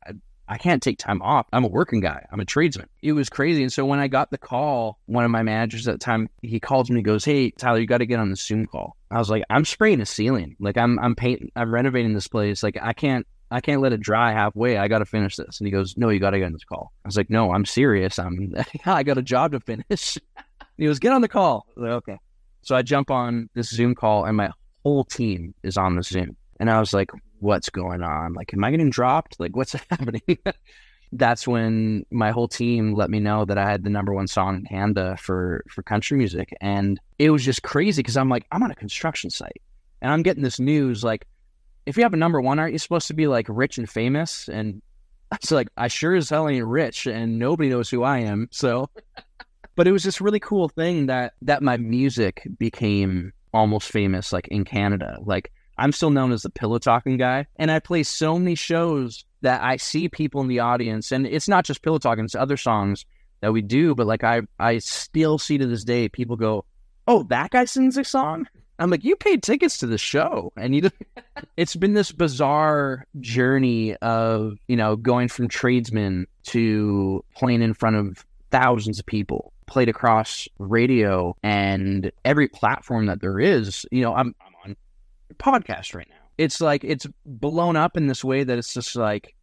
I 0.49 0.57
can't 0.57 0.81
take 0.81 0.97
time 0.97 1.21
off. 1.21 1.45
I'm 1.53 1.63
a 1.63 1.67
working 1.67 1.99
guy. 1.99 2.25
I'm 2.31 2.39
a 2.39 2.45
tradesman. 2.45 2.89
It 3.03 3.13
was 3.13 3.29
crazy. 3.29 3.61
And 3.61 3.71
so 3.71 3.85
when 3.85 3.99
I 3.99 4.07
got 4.07 4.31
the 4.31 4.37
call, 4.37 4.97
one 5.05 5.23
of 5.23 5.29
my 5.29 5.43
managers 5.43 5.87
at 5.87 5.93
the 5.93 6.03
time, 6.03 6.27
he 6.41 6.59
calls 6.59 6.89
me, 6.89 7.03
goes, 7.03 7.23
Hey, 7.23 7.51
Tyler, 7.51 7.79
you 7.79 7.85
got 7.85 7.99
to 7.99 8.07
get 8.07 8.19
on 8.19 8.31
the 8.31 8.35
Zoom 8.35 8.65
call. 8.65 8.97
I 9.11 9.19
was 9.19 9.29
like, 9.29 9.43
I'm 9.51 9.63
spraying 9.63 10.01
a 10.01 10.07
ceiling. 10.07 10.55
Like 10.59 10.75
I'm, 10.75 10.97
I'm 10.99 11.15
painting, 11.15 11.51
I'm 11.55 11.71
renovating 11.71 12.13
this 12.13 12.27
place. 12.27 12.63
Like 12.63 12.79
I 12.81 12.93
can't, 12.93 13.27
I 13.51 13.61
can't 13.61 13.81
let 13.81 13.93
it 13.93 13.99
dry 13.99 14.31
halfway. 14.31 14.77
I 14.77 14.87
got 14.87 14.99
to 14.99 15.05
finish 15.05 15.35
this. 15.35 15.59
And 15.59 15.67
he 15.67 15.71
goes, 15.71 15.95
No, 15.97 16.09
you 16.09 16.19
got 16.19 16.31
to 16.31 16.39
get 16.39 16.45
on 16.45 16.53
this 16.53 16.65
call. 16.65 16.91
I 17.05 17.07
was 17.07 17.15
like, 17.15 17.29
No, 17.29 17.53
I'm 17.53 17.65
serious. 17.65 18.17
I'm, 18.17 18.53
I 18.85 19.03
got 19.03 19.19
a 19.19 19.23
job 19.23 19.51
to 19.51 19.59
finish. 19.59 20.17
he 20.77 20.85
goes, 20.85 20.97
Get 20.97 21.13
on 21.13 21.21
the 21.21 21.27
call. 21.27 21.67
Like, 21.75 21.91
okay. 21.91 22.17
So 22.63 22.75
I 22.75 22.81
jump 22.81 23.11
on 23.11 23.49
this 23.53 23.69
Zoom 23.69 23.93
call 23.93 24.25
and 24.25 24.35
my 24.35 24.51
whole 24.83 25.03
team 25.03 25.53
is 25.61 25.77
on 25.77 25.95
the 25.95 26.03
Zoom. 26.03 26.35
And 26.59 26.71
I 26.71 26.79
was 26.79 26.93
like, 26.93 27.11
what's 27.39 27.69
going 27.69 28.03
on? 28.03 28.33
Like, 28.33 28.53
am 28.53 28.63
I 28.63 28.71
getting 28.71 28.89
dropped? 28.89 29.39
Like, 29.39 29.55
what's 29.55 29.73
happening? 29.89 30.21
That's 31.11 31.47
when 31.47 32.05
my 32.11 32.31
whole 32.31 32.47
team 32.47 32.93
let 32.93 33.09
me 33.09 33.19
know 33.19 33.45
that 33.45 33.57
I 33.57 33.69
had 33.69 33.83
the 33.83 33.89
number 33.89 34.13
one 34.13 34.27
song 34.27 34.57
in 34.57 34.65
Canada 34.65 35.17
for 35.17 35.63
for 35.67 35.81
country 35.81 36.17
music, 36.17 36.55
and 36.61 36.99
it 37.17 37.31
was 37.31 37.43
just 37.43 37.63
crazy 37.63 38.01
because 38.01 38.17
I'm 38.17 38.29
like, 38.29 38.45
I'm 38.51 38.61
on 38.61 38.71
a 38.71 38.75
construction 38.75 39.29
site, 39.29 39.61
and 40.01 40.11
I'm 40.11 40.21
getting 40.21 40.43
this 40.43 40.59
news 40.59 41.03
like, 41.03 41.25
if 41.85 41.97
you 41.97 42.03
have 42.03 42.13
a 42.13 42.17
number 42.17 42.39
one, 42.39 42.59
aren't 42.59 42.73
you 42.73 42.79
supposed 42.79 43.07
to 43.07 43.15
be 43.15 43.27
like 43.27 43.47
rich 43.49 43.79
and 43.79 43.89
famous? 43.89 44.47
And 44.49 44.81
it's 45.33 45.51
like, 45.51 45.69
I 45.77 45.87
sure 45.87 46.15
as 46.15 46.29
hell 46.29 46.47
ain't 46.47 46.65
rich, 46.65 47.07
and 47.07 47.39
nobody 47.39 47.69
knows 47.69 47.89
who 47.89 48.03
I 48.03 48.19
am. 48.19 48.47
So, 48.51 48.89
but 49.75 49.87
it 49.87 49.91
was 49.91 50.03
this 50.03 50.21
really 50.21 50.39
cool 50.39 50.69
thing 50.69 51.07
that 51.07 51.33
that 51.41 51.63
my 51.63 51.77
music 51.77 52.47
became 52.59 53.33
almost 53.51 53.91
famous, 53.91 54.31
like 54.31 54.47
in 54.49 54.63
Canada, 54.63 55.17
like 55.23 55.51
I'm 55.79 55.91
still 55.91 56.09
known 56.09 56.31
as 56.31 56.43
the 56.43 56.49
pillow 56.49 56.77
talking 56.77 57.17
guy. 57.17 57.47
And 57.55 57.71
I 57.71 57.79
play 57.79 58.03
so 58.03 58.37
many 58.37 58.55
shows 58.55 59.25
that 59.41 59.61
I 59.61 59.77
see 59.77 60.09
people 60.09 60.41
in 60.41 60.47
the 60.47 60.59
audience, 60.59 61.11
and 61.11 61.25
it's 61.25 61.47
not 61.47 61.65
just 61.65 61.81
pillow 61.81 61.97
talking, 61.97 62.25
it's 62.25 62.35
other 62.35 62.57
songs 62.57 63.05
that 63.41 63.53
we 63.53 63.61
do, 63.61 63.95
but 63.95 64.07
like 64.07 64.23
I 64.23 64.41
I 64.59 64.79
still 64.79 65.37
see 65.37 65.57
to 65.57 65.65
this 65.65 65.83
day 65.83 66.09
people 66.09 66.35
go, 66.35 66.65
Oh, 67.07 67.23
that 67.23 67.51
guy 67.51 67.65
sings 67.65 67.97
a 67.97 68.03
song? 68.03 68.47
I'm 68.77 68.89
like, 68.89 69.03
you 69.03 69.15
paid 69.17 69.43
tickets 69.43 69.77
to 69.79 69.87
the 69.87 69.97
show, 69.97 70.53
and 70.55 70.75
you. 70.75 70.89
it's 71.57 71.75
been 71.75 71.93
this 71.93 72.11
bizarre 72.11 73.05
journey 73.19 73.95
of 73.97 74.57
you 74.67 74.75
know 74.75 74.95
going 74.95 75.27
from 75.27 75.47
tradesman 75.47 76.27
to 76.43 77.23
playing 77.35 77.61
in 77.61 77.73
front 77.73 77.97
of 77.97 78.25
thousands 78.51 78.99
of 78.99 79.05
people, 79.05 79.53
played 79.67 79.89
across 79.89 80.47
radio 80.57 81.35
and 81.43 82.11
every 82.25 82.47
platform 82.47 83.05
that 83.07 83.21
there 83.21 83.39
is. 83.39 83.85
You 83.91 84.01
know, 84.01 84.15
I'm 84.15 84.33
podcast 85.35 85.95
right 85.95 86.07
now. 86.09 86.15
It's 86.37 86.61
like 86.61 86.83
it's 86.83 87.05
blown 87.25 87.75
up 87.75 87.97
in 87.97 88.07
this 88.07 88.23
way 88.23 88.43
that 88.43 88.57
it's 88.57 88.73
just 88.73 88.95
like, 88.95 89.35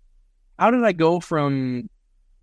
how 0.58 0.70
did 0.70 0.84
I 0.84 0.92
go 0.92 1.20
from 1.20 1.88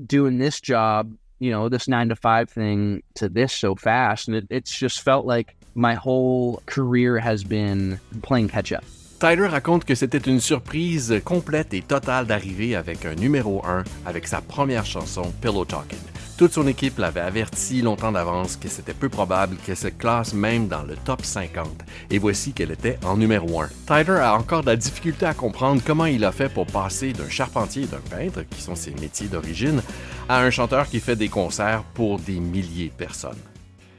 doing 0.05 0.37
this 0.37 0.61
job, 0.61 1.15
you 1.39 1.51
know, 1.51 1.69
this 1.69 1.87
nine 1.87 2.09
to 2.09 2.15
five 2.15 2.49
thing 2.49 3.01
to 3.15 3.29
this 3.29 3.53
so 3.53 3.75
fast? 3.75 4.27
And 4.27 4.37
it, 4.37 4.47
it's 4.49 4.77
just 4.77 5.01
felt 5.01 5.25
like 5.25 5.55
my 5.75 5.95
whole 5.95 6.61
career 6.65 7.17
has 7.17 7.43
been 7.43 7.99
playing 8.21 8.49
catch 8.49 8.71
up. 8.71 8.83
Tyler 9.19 9.47
raconte 9.47 9.85
que 9.85 9.95
c'était 9.95 10.27
une 10.27 10.41
surprise 10.41 11.21
complète 11.23 11.73
et 11.73 11.81
totale 11.81 12.27
d'arriver 12.27 12.75
avec 12.75 13.05
un 13.05 13.15
numéro 13.15 13.65
1 13.65 13.85
avec 14.05 14.27
sa 14.27 14.41
première 14.41 14.85
chanson 14.85 15.31
Pillow 15.41 15.63
Talking. 15.63 16.12
Toute 16.35 16.53
son 16.53 16.65
équipe 16.65 16.97
l'avait 16.97 17.19
averti 17.19 17.83
longtemps 17.83 18.11
d'avance 18.11 18.57
que 18.57 18.67
c'était 18.67 18.95
peu 18.95 19.07
probable 19.07 19.55
qu'elle 19.57 19.77
se 19.77 19.89
classe 19.89 20.33
même 20.33 20.67
dans 20.67 20.81
le 20.81 20.95
top 20.95 21.23
50, 21.23 21.67
et 22.09 22.17
voici 22.17 22.53
qu'elle 22.53 22.71
était 22.71 22.97
en 23.05 23.17
numéro 23.17 23.61
1. 23.61 23.69
Tyler 23.85 24.17
a 24.19 24.33
encore 24.33 24.61
de 24.61 24.65
la 24.65 24.75
difficulté 24.75 25.27
à 25.27 25.35
comprendre 25.35 25.83
comment 25.85 26.07
il 26.07 26.25
a 26.25 26.31
fait 26.31 26.49
pour 26.49 26.65
passer 26.65 27.13
d'un 27.13 27.29
charpentier 27.29 27.83
et 27.83 27.85
d'un 27.85 28.01
peintre, 28.09 28.41
qui 28.49 28.61
sont 28.63 28.73
ses 28.73 28.95
métiers 28.95 29.27
d'origine, 29.27 29.83
à 30.27 30.41
un 30.41 30.49
chanteur 30.49 30.87
qui 30.87 30.99
fait 30.99 31.15
des 31.15 31.29
concerts 31.29 31.83
pour 31.93 32.17
des 32.17 32.39
milliers 32.39 32.89
de 32.89 32.95
personnes. 32.95 33.39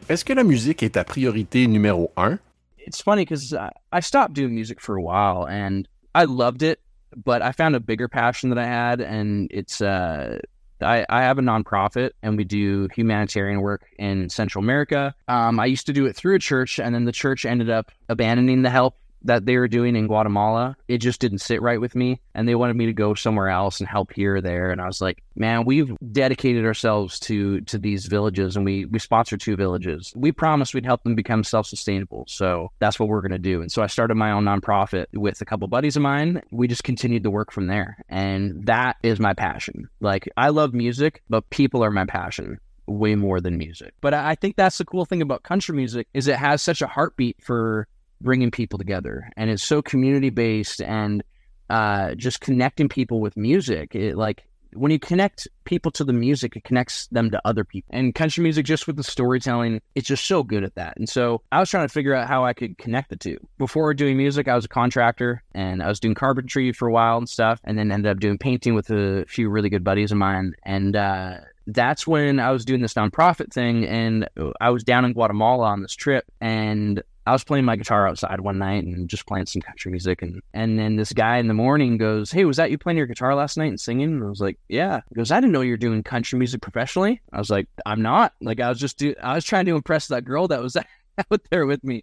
Est-ce 0.08 0.24
que 0.24 0.32
la 0.32 0.44
musique 0.44 0.82
est 0.82 0.94
ta 0.94 1.04
priorité 1.04 1.68
numéro 1.68 2.10
1? 2.16 2.38
It's 2.84 3.00
funny 3.00 3.24
because 3.24 3.56
I 3.92 4.00
stopped 4.02 4.34
doing 4.34 4.52
music 4.52 4.80
for 4.80 4.96
a 4.96 5.00
while 5.00 5.46
and 5.48 5.84
I 6.16 6.24
loved 6.24 6.62
it, 6.62 6.80
but 7.16 7.42
I 7.42 7.52
found 7.52 7.76
a 7.76 7.80
bigger 7.80 8.08
passion 8.08 8.50
that 8.50 8.58
I 8.58 8.66
had, 8.66 9.00
and 9.00 9.46
it's 9.50 9.80
uh, 9.80 10.38
I, 10.84 11.04
I 11.08 11.22
have 11.22 11.38
a 11.38 11.42
nonprofit 11.42 12.10
and 12.22 12.36
we 12.36 12.44
do 12.44 12.88
humanitarian 12.94 13.60
work 13.60 13.86
in 13.98 14.28
Central 14.28 14.62
America. 14.62 15.14
Um, 15.28 15.58
I 15.58 15.66
used 15.66 15.86
to 15.86 15.92
do 15.92 16.06
it 16.06 16.14
through 16.14 16.36
a 16.36 16.38
church, 16.38 16.78
and 16.78 16.94
then 16.94 17.04
the 17.04 17.12
church 17.12 17.44
ended 17.44 17.70
up 17.70 17.90
abandoning 18.08 18.62
the 18.62 18.70
help 18.70 18.98
that 19.24 19.46
they 19.46 19.56
were 19.56 19.68
doing 19.68 19.96
in 19.96 20.06
Guatemala. 20.06 20.76
It 20.88 20.98
just 20.98 21.20
didn't 21.20 21.38
sit 21.38 21.62
right 21.62 21.80
with 21.80 21.94
me. 21.94 22.20
And 22.34 22.48
they 22.48 22.54
wanted 22.54 22.76
me 22.76 22.86
to 22.86 22.92
go 22.92 23.14
somewhere 23.14 23.48
else 23.48 23.80
and 23.80 23.88
help 23.88 24.12
here 24.12 24.36
or 24.36 24.40
there. 24.40 24.70
And 24.70 24.80
I 24.80 24.86
was 24.86 25.00
like, 25.00 25.22
man, 25.34 25.64
we've 25.64 25.92
dedicated 26.12 26.64
ourselves 26.64 27.18
to 27.20 27.60
to 27.62 27.78
these 27.78 28.06
villages 28.06 28.56
and 28.56 28.64
we 28.64 28.84
we 28.84 28.98
sponsor 28.98 29.36
two 29.36 29.56
villages. 29.56 30.12
We 30.14 30.32
promised 30.32 30.74
we'd 30.74 30.86
help 30.86 31.02
them 31.02 31.14
become 31.14 31.44
self-sustainable. 31.44 32.26
So 32.28 32.70
that's 32.78 32.98
what 32.98 33.08
we're 33.08 33.22
gonna 33.22 33.38
do. 33.38 33.62
And 33.62 33.72
so 33.72 33.82
I 33.82 33.86
started 33.86 34.14
my 34.16 34.30
own 34.30 34.44
nonprofit 34.44 35.06
with 35.14 35.40
a 35.40 35.44
couple 35.44 35.66
buddies 35.68 35.96
of 35.96 36.02
mine. 36.02 36.42
We 36.50 36.68
just 36.68 36.84
continued 36.84 37.22
to 37.24 37.30
work 37.30 37.50
from 37.50 37.66
there. 37.66 37.98
And 38.08 38.66
that 38.66 38.96
is 39.02 39.18
my 39.20 39.34
passion. 39.34 39.88
Like 40.00 40.28
I 40.36 40.50
love 40.50 40.74
music, 40.74 41.22
but 41.28 41.48
people 41.50 41.82
are 41.82 41.90
my 41.90 42.04
passion 42.06 42.58
way 42.86 43.14
more 43.14 43.40
than 43.40 43.56
music. 43.56 43.94
But 44.00 44.14
I 44.14 44.34
think 44.34 44.56
that's 44.56 44.78
the 44.78 44.84
cool 44.84 45.04
thing 45.04 45.22
about 45.22 45.42
country 45.42 45.74
music 45.74 46.06
is 46.14 46.28
it 46.28 46.36
has 46.36 46.62
such 46.62 46.82
a 46.82 46.86
heartbeat 46.86 47.42
for 47.42 47.88
bringing 48.24 48.50
people 48.50 48.78
together. 48.78 49.30
And 49.36 49.50
it's 49.50 49.62
so 49.62 49.82
community 49.82 50.30
based 50.30 50.80
and 50.82 51.22
uh, 51.70 52.14
just 52.14 52.40
connecting 52.40 52.88
people 52.88 53.20
with 53.20 53.36
music. 53.36 53.94
It, 53.94 54.16
like 54.16 54.44
when 54.74 54.90
you 54.90 54.98
connect 54.98 55.46
people 55.64 55.90
to 55.92 56.02
the 56.02 56.12
music 56.12 56.56
it 56.56 56.64
connects 56.64 57.06
them 57.08 57.30
to 57.30 57.40
other 57.44 57.64
people. 57.64 57.88
And 57.96 58.14
country 58.14 58.42
music 58.42 58.66
just 58.66 58.86
with 58.86 58.96
the 58.96 59.04
storytelling 59.04 59.80
it's 59.94 60.08
just 60.08 60.26
so 60.26 60.42
good 60.42 60.64
at 60.64 60.74
that. 60.74 60.96
And 60.96 61.08
so 61.08 61.42
i 61.52 61.60
was 61.60 61.70
trying 61.70 61.86
to 61.86 61.92
figure 61.92 62.14
out 62.14 62.26
how 62.26 62.44
i 62.44 62.52
could 62.52 62.76
connect 62.76 63.10
the 63.10 63.16
two. 63.16 63.38
Before 63.56 63.94
doing 63.94 64.16
music 64.16 64.48
i 64.48 64.54
was 64.54 64.64
a 64.64 64.68
contractor 64.68 65.42
and 65.52 65.80
i 65.80 65.88
was 65.88 66.00
doing 66.00 66.14
carpentry 66.14 66.72
for 66.72 66.88
a 66.88 66.92
while 66.92 67.18
and 67.18 67.28
stuff 67.28 67.60
and 67.62 67.78
then 67.78 67.92
ended 67.92 68.10
up 68.10 68.18
doing 68.18 68.36
painting 68.36 68.74
with 68.74 68.90
a 68.90 69.24
few 69.28 69.48
really 69.48 69.68
good 69.68 69.84
buddies 69.84 70.10
of 70.10 70.18
mine. 70.18 70.54
And 70.64 70.96
uh, 70.96 71.36
that's 71.66 72.06
when 72.06 72.40
I 72.40 72.50
was 72.50 72.64
doing 72.64 72.82
this 72.82 72.94
nonprofit 72.94 73.52
thing, 73.52 73.86
and 73.86 74.28
I 74.60 74.70
was 74.70 74.84
down 74.84 75.04
in 75.04 75.12
Guatemala 75.12 75.66
on 75.66 75.82
this 75.82 75.94
trip, 75.94 76.24
and 76.40 77.02
I 77.26 77.32
was 77.32 77.44
playing 77.44 77.64
my 77.64 77.76
guitar 77.76 78.06
outside 78.06 78.40
one 78.40 78.58
night 78.58 78.84
and 78.84 79.08
just 79.08 79.26
playing 79.26 79.46
some 79.46 79.62
country 79.62 79.90
music. 79.90 80.20
And, 80.20 80.42
and 80.52 80.78
then 80.78 80.96
this 80.96 81.12
guy 81.12 81.38
in 81.38 81.48
the 81.48 81.54
morning 81.54 81.96
goes, 81.96 82.30
Hey, 82.30 82.44
was 82.44 82.58
that 82.58 82.70
you 82.70 82.78
playing 82.78 82.98
your 82.98 83.06
guitar 83.06 83.34
last 83.34 83.56
night 83.56 83.68
and 83.68 83.80
singing? 83.80 84.12
And 84.14 84.24
I 84.24 84.28
was 84.28 84.40
like, 84.40 84.58
Yeah. 84.68 85.00
He 85.08 85.14
goes, 85.14 85.30
I 85.30 85.40
didn't 85.40 85.52
know 85.52 85.62
you 85.62 85.72
were 85.72 85.76
doing 85.78 86.02
country 86.02 86.38
music 86.38 86.60
professionally. 86.60 87.20
I 87.32 87.38
was 87.38 87.50
like, 87.50 87.66
I'm 87.86 88.02
not. 88.02 88.34
Like, 88.40 88.60
I 88.60 88.68
was 88.68 88.78
just, 88.78 88.98
do- 88.98 89.14
I 89.22 89.34
was 89.34 89.44
trying 89.44 89.64
to 89.66 89.74
impress 89.76 90.08
that 90.08 90.24
girl 90.24 90.48
that 90.48 90.62
was 90.62 90.76
out 91.30 91.40
there 91.50 91.66
with 91.66 91.82
me. 91.82 92.02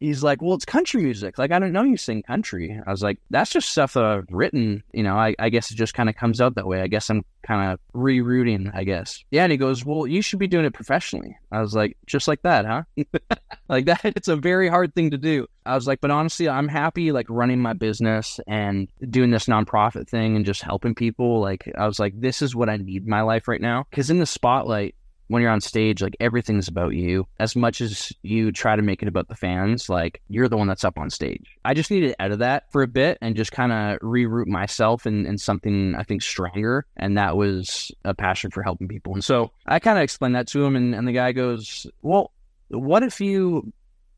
He's 0.00 0.22
like, 0.22 0.42
Well, 0.42 0.54
it's 0.54 0.64
country 0.64 1.02
music. 1.02 1.38
Like, 1.38 1.50
I 1.50 1.58
don't 1.58 1.72
know 1.72 1.82
you 1.82 1.96
sing 1.96 2.22
country. 2.22 2.80
I 2.86 2.90
was 2.90 3.02
like, 3.02 3.18
That's 3.30 3.50
just 3.50 3.70
stuff 3.70 3.94
that 3.94 4.04
I've 4.04 4.26
written. 4.30 4.82
You 4.92 5.02
know, 5.02 5.16
I, 5.16 5.34
I 5.38 5.48
guess 5.48 5.70
it 5.70 5.76
just 5.76 5.94
kind 5.94 6.08
of 6.08 6.16
comes 6.16 6.40
out 6.40 6.54
that 6.54 6.66
way. 6.66 6.82
I 6.82 6.86
guess 6.86 7.10
I'm 7.10 7.24
kind 7.42 7.72
of 7.72 7.80
rerouting, 7.94 8.70
I 8.74 8.84
guess. 8.84 9.24
Yeah. 9.30 9.44
And 9.44 9.52
he 9.52 9.58
goes, 9.58 9.84
Well, 9.84 10.06
you 10.06 10.22
should 10.22 10.38
be 10.38 10.46
doing 10.46 10.64
it 10.64 10.74
professionally. 10.74 11.36
I 11.50 11.60
was 11.60 11.74
like, 11.74 11.96
Just 12.06 12.28
like 12.28 12.42
that, 12.42 12.66
huh? 12.66 12.82
like 13.68 13.86
that, 13.86 14.00
it's 14.04 14.28
a 14.28 14.36
very 14.36 14.68
hard 14.68 14.94
thing 14.94 15.10
to 15.10 15.18
do. 15.18 15.46
I 15.66 15.74
was 15.74 15.86
like, 15.86 16.00
But 16.00 16.10
honestly, 16.10 16.48
I'm 16.48 16.68
happy 16.68 17.12
like 17.12 17.26
running 17.28 17.60
my 17.60 17.72
business 17.72 18.40
and 18.46 18.88
doing 19.08 19.30
this 19.30 19.46
nonprofit 19.46 20.08
thing 20.08 20.36
and 20.36 20.44
just 20.44 20.62
helping 20.62 20.94
people. 20.94 21.40
Like, 21.40 21.70
I 21.76 21.86
was 21.86 21.98
like, 21.98 22.20
This 22.20 22.42
is 22.42 22.54
what 22.54 22.68
I 22.68 22.76
need 22.76 23.04
in 23.04 23.10
my 23.10 23.22
life 23.22 23.48
right 23.48 23.60
now. 23.60 23.86
Cause 23.92 24.10
in 24.10 24.18
the 24.18 24.26
spotlight, 24.26 24.94
when 25.30 25.42
you're 25.42 25.52
on 25.52 25.60
stage, 25.60 26.02
like 26.02 26.16
everything's 26.18 26.66
about 26.66 26.96
you. 26.96 27.24
As 27.38 27.54
much 27.54 27.80
as 27.80 28.12
you 28.22 28.50
try 28.50 28.74
to 28.74 28.82
make 28.82 29.00
it 29.00 29.06
about 29.06 29.28
the 29.28 29.36
fans, 29.36 29.88
like 29.88 30.20
you're 30.28 30.48
the 30.48 30.56
one 30.56 30.66
that's 30.66 30.82
up 30.82 30.98
on 30.98 31.08
stage. 31.08 31.56
I 31.64 31.72
just 31.72 31.88
needed 31.88 32.16
out 32.18 32.32
of 32.32 32.40
that 32.40 32.64
for 32.72 32.82
a 32.82 32.88
bit 32.88 33.16
and 33.20 33.36
just 33.36 33.52
kind 33.52 33.70
of 33.70 34.00
reroute 34.00 34.48
myself 34.48 35.06
in, 35.06 35.26
in 35.26 35.38
something 35.38 35.94
I 35.94 36.02
think 36.02 36.22
stronger. 36.22 36.84
And 36.96 37.16
that 37.16 37.36
was 37.36 37.92
a 38.04 38.12
passion 38.12 38.50
for 38.50 38.64
helping 38.64 38.88
people. 38.88 39.14
And 39.14 39.22
so 39.22 39.52
I 39.66 39.78
kind 39.78 39.98
of 39.98 40.02
explained 40.02 40.34
that 40.34 40.48
to 40.48 40.64
him, 40.64 40.74
and, 40.74 40.96
and 40.96 41.06
the 41.06 41.12
guy 41.12 41.30
goes, 41.30 41.86
Well, 42.02 42.32
what 42.66 43.04
if 43.04 43.20
you 43.20 43.72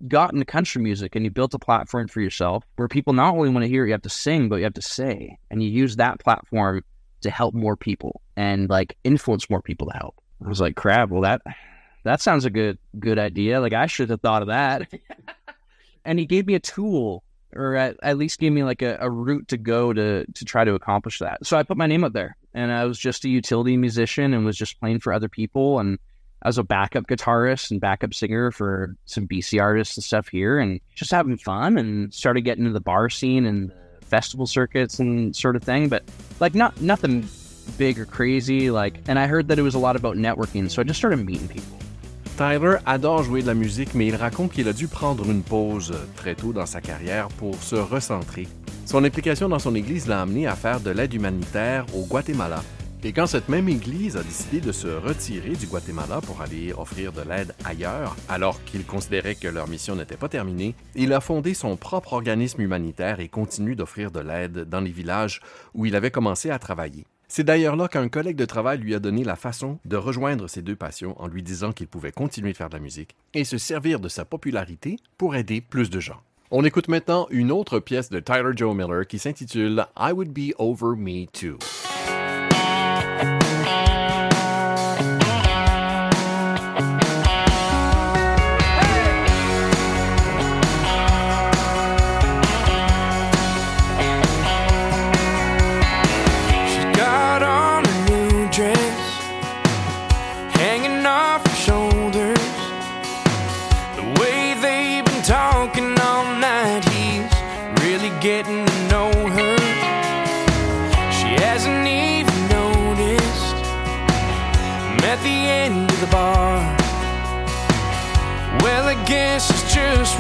got 0.09 0.33
into 0.33 0.47
country 0.47 0.81
music 0.81 1.15
and 1.15 1.27
you 1.27 1.31
built 1.31 1.53
a 1.53 1.59
platform 1.59 2.09
for 2.09 2.23
yourself 2.23 2.65
where 2.77 2.89
people 2.89 3.13
not 3.13 3.35
only 3.35 3.51
want 3.51 3.65
to 3.65 3.69
hear 3.69 3.85
you 3.85 3.93
have 3.93 4.03
to 4.03 4.09
sing, 4.09 4.49
but 4.49 4.57
you 4.57 4.65
have 4.65 4.75
to 4.75 4.83
say, 4.83 5.37
and 5.51 5.63
you 5.63 5.69
use 5.69 5.97
that 5.97 6.21
platform 6.21 6.83
to 7.21 7.31
help 7.31 7.55
more 7.55 7.77
people 7.77 8.23
and 8.35 8.71
like 8.71 8.97
influence 9.05 9.51
more 9.51 9.61
people 9.61 9.89
to 9.89 9.97
help. 9.99 10.22
I 10.45 10.49
was 10.49 10.61
like, 10.61 10.77
crap, 10.77 11.11
well 11.11 11.23
that 11.23 11.43
that 12.05 12.21
sounds 12.21 12.45
a 12.45 12.51
good 12.51 12.79
good 12.99 13.19
idea. 13.19 13.61
Like 13.61 13.73
I 13.73 13.87
should 13.87 14.11
have 14.11 14.21
thought 14.21 14.43
of 14.43 14.49
that. 14.49 14.91
and 16.05 16.19
he 16.19 16.27
gave 16.27 16.47
me 16.47 16.55
a 16.55 16.61
tool 16.61 17.23
or 17.55 17.77
at, 17.77 17.97
at 18.03 18.17
least 18.17 18.39
gave 18.39 18.53
me 18.53 18.65
like 18.65 18.83
a, 18.83 18.97
a 19.01 19.11
route 19.11 19.49
to 19.49 19.57
go 19.57 19.93
to 19.93 20.25
to 20.27 20.45
try 20.45 20.65
to 20.65 20.75
accomplish 20.75 21.19
that. 21.19 21.47
So 21.47 21.57
I 21.57 21.63
put 21.63 21.77
my 21.77 21.87
name 21.87 22.05
up 22.05 22.13
there 22.13 22.37
and 22.55 22.73
I 22.73 22.85
was 22.85 22.99
just 22.99 23.25
a 23.25 23.29
utility 23.29 23.77
musician 23.77 24.35
and 24.35 24.45
was 24.45 24.57
just 24.57 24.81
playing 24.81 25.01
for 25.01 25.13
other 25.13 25.29
people 25.29 25.79
and 25.79 25.99
I 26.43 26.49
was 26.49 26.59
a 26.59 26.65
backup 26.65 27.07
guitarist 27.07 27.71
and 27.71 27.81
backup 27.81 28.15
singer 28.15 28.51
for 28.51 28.97
some 29.05 29.29
BC 29.29 29.61
artists 29.61 29.97
and 29.97 30.03
stuff 30.03 30.27
here 30.27 30.59
and 30.59 30.81
just 30.95 31.13
having 31.13 31.37
fun 31.37 31.79
and 31.79 32.13
started 32.13 32.41
getting 32.41 32.65
into 32.65 32.73
the 32.75 32.81
bar 32.81 33.09
scene 33.11 33.47
and 33.47 33.73
festival 34.01 34.47
circuits 34.47 34.99
and 34.99 35.37
sort 35.37 35.55
of 35.55 35.63
thing. 35.63 35.89
But 35.89 36.03
like 36.41 36.55
not 36.55 36.81
nothing 36.81 37.29
big 37.79 37.99
or 37.99 38.07
crazy. 38.07 38.71
Like, 38.71 39.01
and 39.09 39.19
I 39.19 39.27
heard 39.27 39.49
that 39.49 39.59
it 39.59 39.63
was 39.63 39.75
a 39.75 39.79
lot 39.79 39.97
about 39.97 40.17
networking, 40.17 40.71
so 40.71 40.83
I 40.83 40.85
just 40.85 40.99
started 40.99 41.25
meeting 41.25 41.49
people. 41.49 41.79
Tyler 42.37 42.79
adore 42.87 43.25
jouer 43.25 43.43
de 43.43 43.47
la 43.47 43.55
musique, 43.55 43.95
mais 43.95 44.07
il 44.07 44.17
raconte 44.17 44.53
qu'il 44.53 44.67
a 44.67 44.73
dû 44.73 44.89
prendre 44.89 45.31
une 45.31 45.43
pause 45.43 45.95
très 46.17 46.35
tôt 46.35 46.53
dans 46.53 46.67
sa 46.67 46.81
carrière 46.81 47.29
pour 47.29 47.63
se 47.63 47.77
recentrer. 47.77 48.49
Son 48.87 49.05
implication 49.05 49.49
dans 49.49 49.59
son 49.59 49.75
église 49.75 50.07
l'a 50.09 50.23
amené 50.23 50.47
à 50.47 50.57
faire 50.57 50.81
de 50.81 50.91
l'aide 50.91 51.15
humanitaire 51.15 51.87
au 51.95 52.05
Guatemala. 52.05 52.63
Et 53.05 53.13
quand 53.13 53.27
cette 53.27 53.49
même 53.49 53.69
église 53.69 54.17
a 54.17 54.23
décidé 54.23 54.61
de 54.61 54.71
se 54.71 54.87
retirer 54.87 55.57
du 55.57 55.67
Guatemala 55.67 56.21
pour 56.21 56.41
aller 56.41 56.73
offrir 56.73 57.13
de 57.13 57.23
l'aide 57.23 57.53
ailleurs, 57.65 58.15
alors 58.29 58.63
qu'il 58.65 58.85
considérait 58.85 59.35
que 59.35 59.49
leur 59.49 59.69
mission 59.69 59.97
n'était 59.97 60.17
pas 60.17 60.29
terminée, 60.29 60.77
il 60.95 61.13
a 61.13 61.21
fondé 61.21 61.53
son 61.53 61.77
propre 61.77 62.13
organisme 62.13 62.61
humanitaire 62.61 63.19
et 63.19 63.29
continue 63.29 63.75
d'offrir 63.75 64.13
de 64.13 64.21
l'aide 64.21 64.69
dans 64.69 64.81
les 64.81 64.93
villages 64.93 65.41
où 65.75 65.85
il 65.85 65.97
avait 65.97 66.13
commencé 66.13 66.51
à 66.51 66.61
travailler. 66.61 67.05
C'est 67.35 67.45
d'ailleurs 67.45 67.77
là 67.77 67.89
qu'un 67.89 68.11
collègue 68.11 68.37
de 68.37 68.45
travail 68.45 68.77
lui 68.77 68.95
a 68.95 68.99
donné 68.99 69.25
la 69.25 69.37
façon 69.37 69.79
de 69.87 69.97
rejoindre 69.97 70.49
ses 70.49 70.61
deux 70.61 70.77
passions 70.77 71.19
en 71.19 71.29
lui 71.29 71.43
disant 71.43 71.73
qu'il 71.73 71.87
pouvait 71.87 72.13
continuer 72.13 72.53
de 72.53 72.57
faire 72.59 72.69
de 72.69 72.75
la 72.75 72.79
musique 72.79 73.17
et 73.33 73.45
se 73.45 73.57
servir 73.57 74.01
de 74.01 74.09
sa 74.11 74.27
popularité 74.27 74.99
pour 75.17 75.35
aider 75.35 75.63
plus 75.63 75.89
de 75.89 75.99
gens. 75.99 76.21
On 76.51 76.63
écoute 76.63 76.89
maintenant 76.89 77.29
une 77.31 77.51
autre 77.51 77.79
pièce 77.79 78.11
de 78.11 78.21
Tyler 78.21 78.51
Joe 78.55 78.77
Miller 78.77 79.07
qui 79.07 79.19
s'intitule 79.19 79.87
I 79.99 80.13
Would 80.13 80.29
Be 80.29 80.53
Over 80.59 80.95
Me 80.99 81.25
Too. 81.25 81.57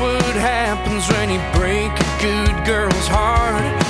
What 0.03 0.35
happens 0.35 1.09
when 1.09 1.31
you 1.31 1.41
break 1.55 1.93
a 1.93 2.21
good 2.21 2.67
girl's 2.67 3.07
heart. 3.07 3.82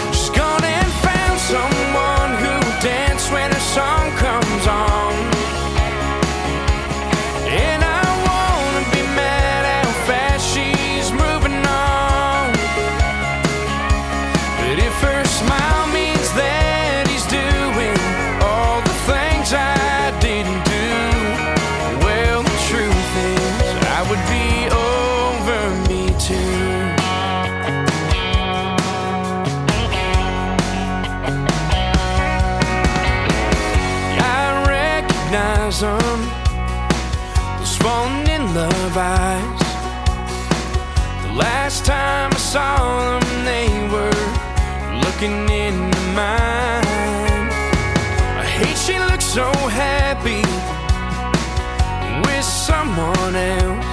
Someone 52.83 53.37
else. 53.37 53.85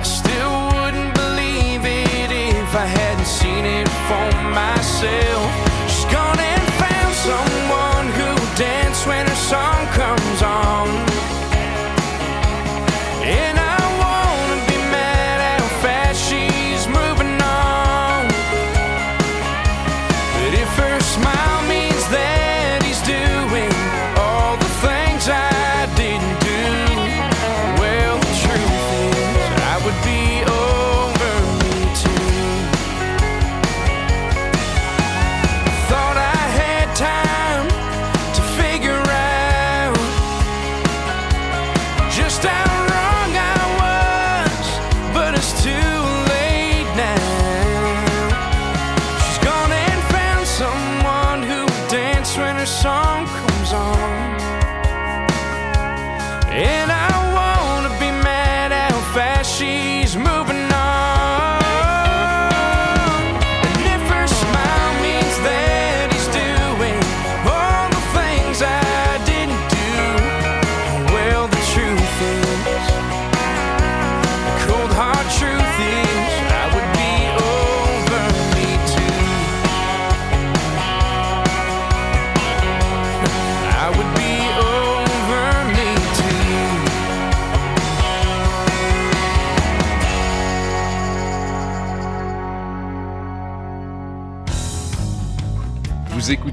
I 0.00 0.02
still 0.02 0.54
wouldn't 0.72 1.14
believe 1.14 1.82
it 1.84 2.30
if 2.32 2.74
I 2.74 2.86
hadn't 2.86 3.26
seen 3.26 3.64
it 3.64 3.88
for 4.08 4.28
myself. 4.50 5.61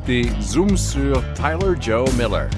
Vous 0.09 0.15
écoutez 0.15 0.41
Zoom 0.41 0.75
sur 0.75 1.21
Tyler 1.35 1.75
Joe 1.79 2.11
Miller. 2.17 2.49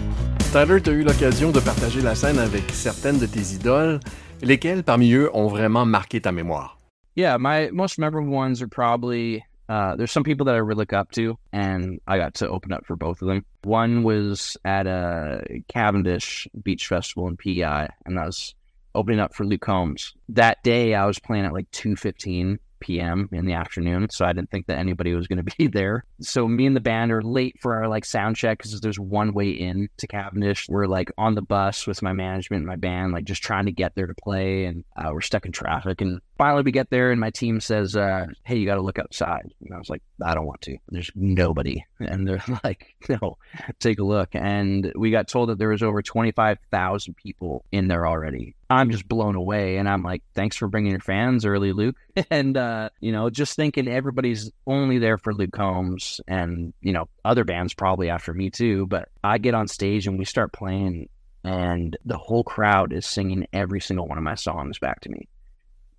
Tyler, 0.53 0.79
tu 0.81 0.89
as 0.89 0.93
eu 0.93 1.03
l'occasion 1.03 1.51
de 1.51 1.59
partager 1.59 1.99
la 1.99 2.15
scène 2.15 2.39
avec 2.39 2.63
certaines 2.71 3.19
de 3.19 3.25
tes 3.25 3.55
idoles. 3.55 3.99
Lesquelles 4.41 4.83
parmi 4.83 5.11
eux 5.11 5.29
ont 5.33 5.49
vraiment 5.49 5.85
marqué 5.85 6.21
ta 6.21 6.31
mémoire? 6.31 6.77
Yeah, 7.17 7.37
my 7.37 7.69
most 7.71 7.99
memorable 7.99 8.31
ones 8.31 8.61
are 8.61 8.69
probably 8.69 9.43
uh, 9.67 9.97
there's 9.97 10.13
some 10.13 10.23
people 10.23 10.45
that 10.45 10.55
I 10.55 10.59
really 10.59 10.77
look 10.77 10.93
up 10.93 11.11
to, 11.11 11.37
and 11.51 11.99
I 12.07 12.17
got 12.17 12.35
to 12.35 12.47
open 12.47 12.71
up 12.71 12.85
for 12.85 12.95
both 12.95 13.21
of 13.21 13.27
them. 13.27 13.43
One 13.65 14.03
was 14.03 14.55
at 14.63 14.87
a 14.87 15.43
Cavendish 15.67 16.47
Beach 16.63 16.87
Festival 16.87 17.27
in 17.27 17.35
PEI, 17.35 17.89
and 18.05 18.17
I 18.17 18.27
was 18.27 18.55
opening 18.95 19.19
up 19.19 19.35
for 19.35 19.45
Luke 19.45 19.59
Combs. 19.59 20.13
That 20.29 20.63
day, 20.63 20.95
I 20.95 21.05
was 21.05 21.19
playing 21.19 21.43
at 21.43 21.51
like 21.51 21.69
two 21.71 21.97
fifteen 21.97 22.59
p.m. 22.81 23.29
in 23.31 23.45
the 23.45 23.53
afternoon, 23.53 24.09
so 24.09 24.25
I 24.25 24.33
didn't 24.33 24.51
think 24.51 24.67
that 24.67 24.79
anybody 24.79 25.13
was 25.13 25.27
going 25.27 25.43
to 25.45 25.55
be 25.57 25.67
there. 25.67 26.05
So 26.19 26.47
me 26.47 26.65
and 26.65 26.75
the 26.75 26.81
band 26.81 27.11
are 27.11 27.21
late 27.21 27.55
for 27.61 27.75
our 27.75 27.87
like 27.87 28.05
sound 28.05 28.35
check 28.35 28.57
because 28.57 28.79
there's 28.81 28.99
one 28.99 29.33
way 29.33 29.49
in 29.49 29.89
to 29.97 30.07
Cavendish. 30.07 30.67
We're 30.69 30.87
like 30.87 31.11
on 31.17 31.35
the 31.35 31.41
bus 31.41 31.87
with 31.87 32.01
my 32.01 32.13
management 32.13 32.61
and 32.61 32.67
my 32.67 32.75
band, 32.75 33.13
like 33.13 33.25
just 33.25 33.43
trying 33.43 33.65
to 33.65 33.71
get 33.71 33.95
there 33.95 34.07
to 34.07 34.15
play, 34.15 34.65
and 34.65 34.83
uh, 34.95 35.11
we're 35.13 35.21
stuck 35.21 35.45
in 35.45 35.51
traffic. 35.51 36.01
And 36.01 36.19
finally, 36.37 36.63
we 36.63 36.71
get 36.71 36.89
there, 36.89 37.11
and 37.11 37.19
my 37.19 37.29
team 37.29 37.59
says, 37.59 37.95
uh, 37.95 38.25
"Hey, 38.43 38.57
you 38.57 38.65
got 38.65 38.75
to 38.75 38.81
look 38.81 38.99
outside." 38.99 39.53
And 39.61 39.73
I 39.73 39.77
was 39.77 39.89
like, 39.89 40.01
"I 40.23 40.33
don't 40.33 40.47
want 40.47 40.61
to. 40.61 40.77
There's 40.89 41.11
nobody." 41.15 41.83
And 42.01 42.27
they're 42.27 42.43
like, 42.63 42.95
"No, 43.09 43.37
take 43.79 43.99
a 43.99 44.03
look." 44.03 44.29
And 44.33 44.91
we 44.95 45.11
got 45.11 45.27
told 45.27 45.49
that 45.49 45.59
there 45.59 45.69
was 45.69 45.83
over 45.83 46.01
twenty 46.01 46.31
five 46.31 46.57
thousand 46.71 47.15
people 47.15 47.63
in 47.71 47.87
there 47.87 48.07
already. 48.07 48.55
I'm 48.71 48.89
just 48.89 49.07
blown 49.07 49.35
away, 49.35 49.77
and 49.77 49.89
I'm 49.89 50.03
like, 50.03 50.23
"Thanks 50.33 50.55
for 50.55 50.67
bringing 50.67 50.91
your 50.91 51.01
fans 51.01 51.45
early, 51.45 51.73
Luke." 51.73 51.97
and 52.31 52.55
uh, 52.55 52.89
you 52.99 53.11
know, 53.11 53.29
just 53.29 53.55
thinking 53.55 53.87
everybody's 53.87 54.51
only 54.65 54.97
there 54.97 55.17
for 55.17 55.33
Luke 55.33 55.51
Combs, 55.51 56.21
and 56.27 56.73
you 56.81 56.93
know, 56.93 57.09
other 57.25 57.43
bands 57.43 57.73
probably 57.73 58.09
after 58.09 58.33
me 58.33 58.49
too. 58.49 58.87
But 58.87 59.09
I 59.23 59.37
get 59.37 59.53
on 59.53 59.67
stage 59.67 60.07
and 60.07 60.17
we 60.17 60.25
start 60.25 60.53
playing, 60.53 61.09
and 61.43 61.97
the 62.05 62.17
whole 62.17 62.43
crowd 62.43 62.93
is 62.93 63.05
singing 63.05 63.47
every 63.53 63.81
single 63.81 64.07
one 64.07 64.17
of 64.17 64.23
my 64.23 64.35
songs 64.35 64.79
back 64.79 65.01
to 65.01 65.09
me 65.09 65.27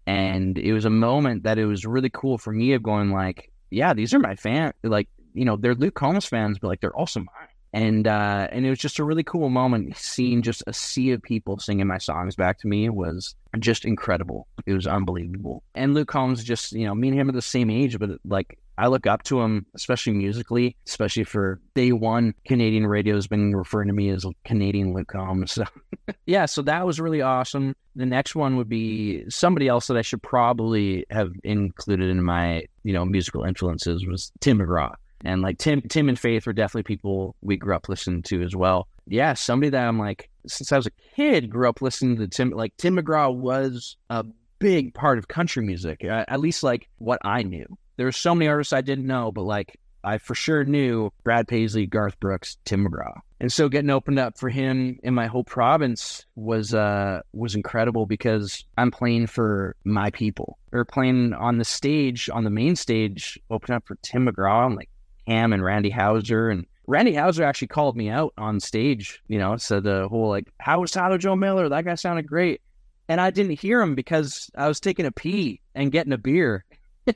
and 0.06 0.58
it 0.58 0.72
was 0.72 0.84
a 0.84 0.90
moment 0.90 1.44
that 1.44 1.58
it 1.58 1.66
was 1.66 1.84
really 1.84 2.10
cool 2.10 2.38
for 2.38 2.52
me 2.52 2.72
of 2.72 2.82
going 2.82 3.12
like 3.12 3.50
yeah 3.70 3.94
these 3.94 4.12
are 4.12 4.18
my 4.18 4.34
fans 4.34 4.72
like 4.82 5.08
you 5.34 5.44
know 5.44 5.56
they're 5.56 5.74
luke 5.74 5.94
combs 5.94 6.26
fans 6.26 6.58
but 6.58 6.68
like 6.68 6.80
they're 6.80 6.96
also 6.96 7.20
mine 7.20 7.48
and 7.72 8.06
uh 8.06 8.48
and 8.50 8.66
it 8.66 8.70
was 8.70 8.78
just 8.78 8.98
a 8.98 9.04
really 9.04 9.22
cool 9.22 9.48
moment 9.48 9.96
seeing 9.96 10.42
just 10.42 10.62
a 10.66 10.72
sea 10.72 11.10
of 11.12 11.22
people 11.22 11.58
singing 11.58 11.86
my 11.86 11.98
songs 11.98 12.36
back 12.36 12.58
to 12.58 12.66
me 12.66 12.88
was 12.88 13.34
just 13.58 13.84
incredible 13.84 14.46
it 14.66 14.74
was 14.74 14.86
unbelievable 14.86 15.62
and 15.74 15.94
luke 15.94 16.08
combs 16.08 16.44
just 16.44 16.72
you 16.72 16.86
know 16.86 16.94
me 16.94 17.08
and 17.08 17.18
him 17.18 17.28
are 17.28 17.32
the 17.32 17.42
same 17.42 17.70
age 17.70 17.98
but 17.98 18.10
like 18.24 18.58
I 18.78 18.86
look 18.86 19.06
up 19.06 19.22
to 19.24 19.40
him, 19.40 19.66
especially 19.74 20.14
musically, 20.14 20.76
especially 20.86 21.24
for 21.24 21.60
day 21.74 21.92
one. 21.92 22.34
Canadian 22.46 22.86
radio 22.86 23.14
has 23.14 23.26
been 23.26 23.54
referring 23.54 23.88
to 23.88 23.94
me 23.94 24.08
as 24.08 24.24
Canadian 24.44 24.94
Luke 24.94 25.08
Combs. 25.08 25.52
So, 25.52 25.64
yeah, 26.26 26.46
so 26.46 26.62
that 26.62 26.86
was 26.86 26.98
really 26.98 27.20
awesome. 27.20 27.76
The 27.94 28.06
next 28.06 28.34
one 28.34 28.56
would 28.56 28.68
be 28.68 29.28
somebody 29.28 29.68
else 29.68 29.88
that 29.88 29.98
I 29.98 30.02
should 30.02 30.22
probably 30.22 31.04
have 31.10 31.32
included 31.44 32.08
in 32.08 32.22
my, 32.22 32.64
you 32.82 32.94
know, 32.94 33.04
musical 33.04 33.44
influences 33.44 34.06
was 34.06 34.32
Tim 34.40 34.58
McGraw. 34.58 34.94
And 35.24 35.42
like 35.42 35.58
Tim, 35.58 35.82
Tim 35.82 36.08
and 36.08 36.18
Faith 36.18 36.46
were 36.46 36.52
definitely 36.52 36.84
people 36.84 37.36
we 37.42 37.56
grew 37.56 37.74
up 37.74 37.88
listening 37.88 38.22
to 38.24 38.42
as 38.42 38.56
well. 38.56 38.88
Yeah, 39.06 39.34
somebody 39.34 39.70
that 39.70 39.86
I'm 39.86 39.98
like, 39.98 40.30
since 40.46 40.72
I 40.72 40.76
was 40.76 40.86
a 40.86 40.92
kid, 41.16 41.50
grew 41.50 41.68
up 41.68 41.82
listening 41.82 42.16
to 42.18 42.28
Tim. 42.28 42.50
Like 42.50 42.76
Tim 42.76 42.96
McGraw 42.96 43.34
was 43.34 43.96
a 44.10 44.24
big 44.58 44.94
part 44.94 45.18
of 45.18 45.28
country 45.28 45.64
music, 45.64 46.04
at 46.04 46.40
least 46.40 46.62
like 46.62 46.88
what 46.98 47.18
I 47.24 47.42
knew 47.42 47.66
there 47.96 48.06
were 48.06 48.12
so 48.12 48.34
many 48.34 48.48
artists 48.48 48.72
I 48.72 48.80
didn't 48.80 49.06
know, 49.06 49.32
but 49.32 49.42
like 49.42 49.78
I 50.04 50.18
for 50.18 50.34
sure 50.34 50.64
knew 50.64 51.10
Brad 51.22 51.46
Paisley, 51.46 51.86
Garth 51.86 52.18
Brooks, 52.18 52.56
Tim 52.64 52.86
McGraw. 52.86 53.20
And 53.40 53.52
so 53.52 53.68
getting 53.68 53.90
opened 53.90 54.18
up 54.18 54.38
for 54.38 54.48
him 54.48 54.98
in 55.02 55.14
my 55.14 55.26
whole 55.26 55.44
province 55.44 56.26
was 56.34 56.74
uh 56.74 57.20
was 57.32 57.54
incredible 57.54 58.06
because 58.06 58.64
I'm 58.76 58.90
playing 58.90 59.26
for 59.28 59.76
my 59.84 60.10
people. 60.10 60.58
Or 60.72 60.84
playing 60.84 61.34
on 61.34 61.58
the 61.58 61.64
stage, 61.64 62.30
on 62.32 62.44
the 62.44 62.50
main 62.50 62.76
stage, 62.76 63.38
open 63.50 63.74
up 63.74 63.86
for 63.86 63.96
Tim 64.02 64.26
McGraw 64.26 64.66
I'm 64.66 64.74
like 64.74 64.90
Cam 65.26 65.52
and 65.52 65.64
Randy 65.64 65.90
Houser 65.90 66.50
and 66.50 66.66
Randy 66.86 67.14
Houser 67.14 67.44
actually 67.44 67.68
called 67.68 67.96
me 67.96 68.08
out 68.08 68.32
on 68.36 68.60
stage, 68.60 69.22
you 69.28 69.38
know, 69.38 69.56
said 69.56 69.84
the 69.84 70.08
whole 70.08 70.28
like, 70.28 70.48
How 70.58 70.80
was 70.80 70.90
Tyler 70.90 71.18
Joe 71.18 71.36
Miller? 71.36 71.68
That 71.68 71.84
guy 71.84 71.94
sounded 71.94 72.26
great. 72.26 72.60
And 73.08 73.20
I 73.20 73.30
didn't 73.30 73.60
hear 73.60 73.80
him 73.80 73.94
because 73.94 74.50
I 74.56 74.68
was 74.68 74.80
taking 74.80 75.06
a 75.06 75.12
pee 75.12 75.60
and 75.74 75.92
getting 75.92 76.12
a 76.12 76.18
beer. 76.18 76.64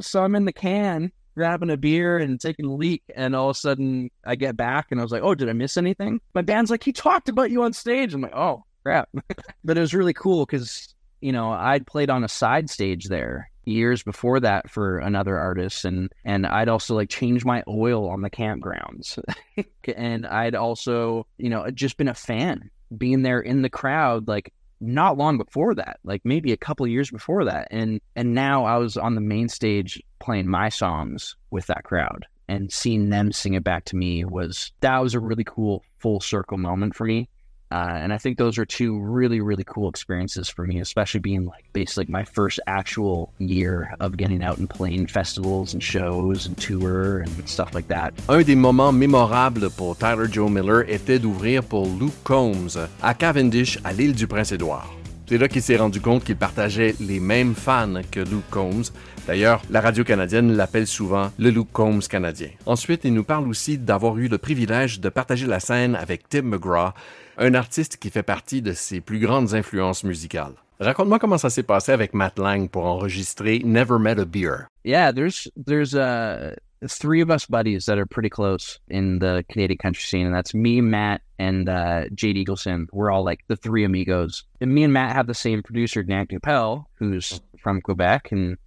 So 0.00 0.22
I'm 0.22 0.34
in 0.34 0.44
the 0.44 0.52
can 0.52 1.12
grabbing 1.34 1.70
a 1.70 1.76
beer 1.76 2.16
and 2.18 2.40
taking 2.40 2.66
a 2.66 2.74
leak, 2.74 3.02
and 3.14 3.36
all 3.36 3.50
of 3.50 3.56
a 3.56 3.58
sudden 3.58 4.10
I 4.24 4.34
get 4.34 4.56
back 4.56 4.86
and 4.90 5.00
I 5.00 5.02
was 5.02 5.12
like, 5.12 5.22
"Oh, 5.22 5.34
did 5.34 5.48
I 5.48 5.52
miss 5.52 5.76
anything?" 5.76 6.20
My 6.34 6.42
band's 6.42 6.70
like, 6.70 6.82
"He 6.82 6.92
talked 6.92 7.28
about 7.28 7.50
you 7.50 7.62
on 7.62 7.72
stage." 7.72 8.14
I'm 8.14 8.22
like, 8.22 8.34
"Oh, 8.34 8.64
crap!" 8.82 9.08
but 9.64 9.76
it 9.76 9.80
was 9.80 9.94
really 9.94 10.14
cool 10.14 10.46
because 10.46 10.94
you 11.20 11.32
know 11.32 11.50
I'd 11.52 11.86
played 11.86 12.10
on 12.10 12.24
a 12.24 12.28
side 12.28 12.70
stage 12.70 13.06
there 13.06 13.50
years 13.66 14.02
before 14.02 14.40
that 14.40 14.70
for 14.70 14.98
another 14.98 15.36
artist, 15.36 15.84
and 15.84 16.10
and 16.24 16.46
I'd 16.46 16.68
also 16.68 16.94
like 16.94 17.10
changed 17.10 17.44
my 17.44 17.62
oil 17.68 18.08
on 18.08 18.22
the 18.22 18.30
campgrounds, 18.30 19.22
and 19.96 20.26
I'd 20.26 20.54
also 20.54 21.26
you 21.36 21.50
know 21.50 21.70
just 21.70 21.96
been 21.96 22.08
a 22.08 22.14
fan 22.14 22.70
being 22.96 23.22
there 23.22 23.40
in 23.40 23.62
the 23.62 23.70
crowd 23.70 24.28
like 24.28 24.52
not 24.80 25.16
long 25.16 25.38
before 25.38 25.74
that, 25.74 25.98
like 26.04 26.22
maybe 26.24 26.52
a 26.52 26.56
couple 26.56 26.86
years 26.86 27.10
before 27.10 27.44
that. 27.44 27.68
And 27.70 28.00
and 28.14 28.34
now 28.34 28.64
I 28.64 28.76
was 28.76 28.96
on 28.96 29.14
the 29.14 29.20
main 29.20 29.48
stage 29.48 30.02
playing 30.18 30.48
my 30.48 30.68
songs 30.68 31.36
with 31.50 31.66
that 31.66 31.84
crowd 31.84 32.26
and 32.48 32.72
seeing 32.72 33.10
them 33.10 33.32
sing 33.32 33.54
it 33.54 33.64
back 33.64 33.84
to 33.86 33.96
me 33.96 34.24
was 34.24 34.72
that 34.80 34.98
was 34.98 35.14
a 35.14 35.20
really 35.20 35.44
cool 35.44 35.82
full 35.98 36.20
circle 36.20 36.58
moment 36.58 36.94
for 36.94 37.04
me. 37.04 37.28
Uh, 37.70 37.98
and 38.02 38.12
I 38.12 38.18
think 38.18 38.38
those 38.38 38.58
are 38.58 38.64
two 38.64 38.98
really, 38.98 39.40
really 39.40 39.64
cool 39.64 39.88
experiences 39.88 40.48
for 40.48 40.64
me, 40.66 40.80
especially 40.80 41.20
being 41.20 41.46
like 41.46 41.64
basically 41.72 42.06
my 42.08 42.24
first 42.24 42.60
actual 42.66 43.32
year 43.38 43.94
of 43.98 44.16
getting 44.16 44.42
out 44.42 44.58
and 44.58 44.70
playing 44.70 45.08
festivals 45.08 45.74
and 45.74 45.82
shows 45.82 46.46
and 46.46 46.56
tour 46.56 47.20
and 47.20 47.48
stuff 47.48 47.74
like 47.74 47.88
that. 47.88 48.14
Un 48.28 48.42
des 48.44 48.54
moments 48.54 48.92
mémorables 48.92 49.70
pour 49.76 49.96
Tyler 49.96 50.28
Joe 50.30 50.50
Miller 50.50 50.84
était 50.88 51.18
d'ouvrir 51.18 51.62
pour 51.64 51.86
Luke 51.86 52.14
Combs 52.22 52.78
à 53.02 53.14
Cavendish 53.14 53.78
à 53.84 53.92
l'île 53.92 54.14
du 54.14 54.26
Prince-Édouard. 54.26 54.92
C'est 55.28 55.38
là 55.38 55.48
qu'il 55.48 55.62
s'est 55.62 55.76
rendu 55.76 56.00
compte 56.00 56.22
qu'il 56.22 56.36
partageait 56.36 56.94
les 57.00 57.18
mêmes 57.18 57.56
fans 57.56 58.00
que 58.12 58.20
Luke 58.20 58.48
Combs. 58.48 58.92
D'ailleurs, 59.26 59.60
la 59.70 59.80
radio 59.80 60.04
canadienne 60.04 60.56
l'appelle 60.56 60.86
souvent 60.86 61.32
le 61.38 61.50
Luke 61.50 61.72
Combs 61.72 62.06
canadien. 62.08 62.50
Ensuite, 62.64 63.04
il 63.04 63.12
nous 63.12 63.24
parle 63.24 63.48
aussi 63.48 63.76
d'avoir 63.76 64.16
eu 64.18 64.28
le 64.28 64.38
privilège 64.38 65.00
de 65.00 65.08
partager 65.08 65.46
la 65.46 65.58
scène 65.58 65.96
avec 65.96 66.28
Tim 66.28 66.42
McGraw, 66.42 66.92
un 67.36 67.54
artiste 67.54 67.96
qui 67.96 68.10
fait 68.10 68.22
partie 68.22 68.62
de 68.62 68.72
ses 68.72 69.00
plus 69.00 69.18
grandes 69.18 69.54
influences 69.54 70.04
musicales. 70.04 70.52
Raconte-moi 70.78 71.18
comment 71.18 71.38
ça 71.38 71.50
s'est 71.50 71.64
passé 71.64 71.90
avec 71.90 72.14
Matt 72.14 72.38
Lang 72.38 72.68
pour 72.68 72.84
enregistrer 72.84 73.62
Never 73.64 73.98
Met 73.98 74.20
a 74.20 74.24
Beer. 74.24 74.68
Yeah, 74.84 75.10
there's 75.10 75.48
there's 75.56 75.94
uh 75.94 76.54
three 76.86 77.20
of 77.20 77.30
us 77.30 77.46
buddies 77.46 77.86
that 77.86 77.98
are 77.98 78.06
pretty 78.06 78.28
close 78.28 78.78
in 78.88 79.18
the 79.18 79.44
Canadian 79.48 79.78
country 79.78 80.02
scene, 80.02 80.26
and 80.26 80.34
that's 80.34 80.54
me, 80.54 80.80
Matt, 80.80 81.22
and 81.38 81.68
uh, 81.68 82.04
Jade 82.14 82.36
Eagleson. 82.36 82.86
We're 82.92 83.10
all 83.10 83.24
like 83.24 83.40
the 83.48 83.56
three 83.56 83.84
amigos. 83.84 84.44
And 84.60 84.72
me 84.72 84.84
and 84.84 84.92
Matt 84.92 85.16
have 85.16 85.26
the 85.26 85.34
same 85.34 85.62
producer, 85.62 86.02
Dan 86.02 86.26
Capel, 86.26 86.88
who's 86.94 87.40
from 87.58 87.80
Quebec, 87.80 88.30
and 88.30 88.58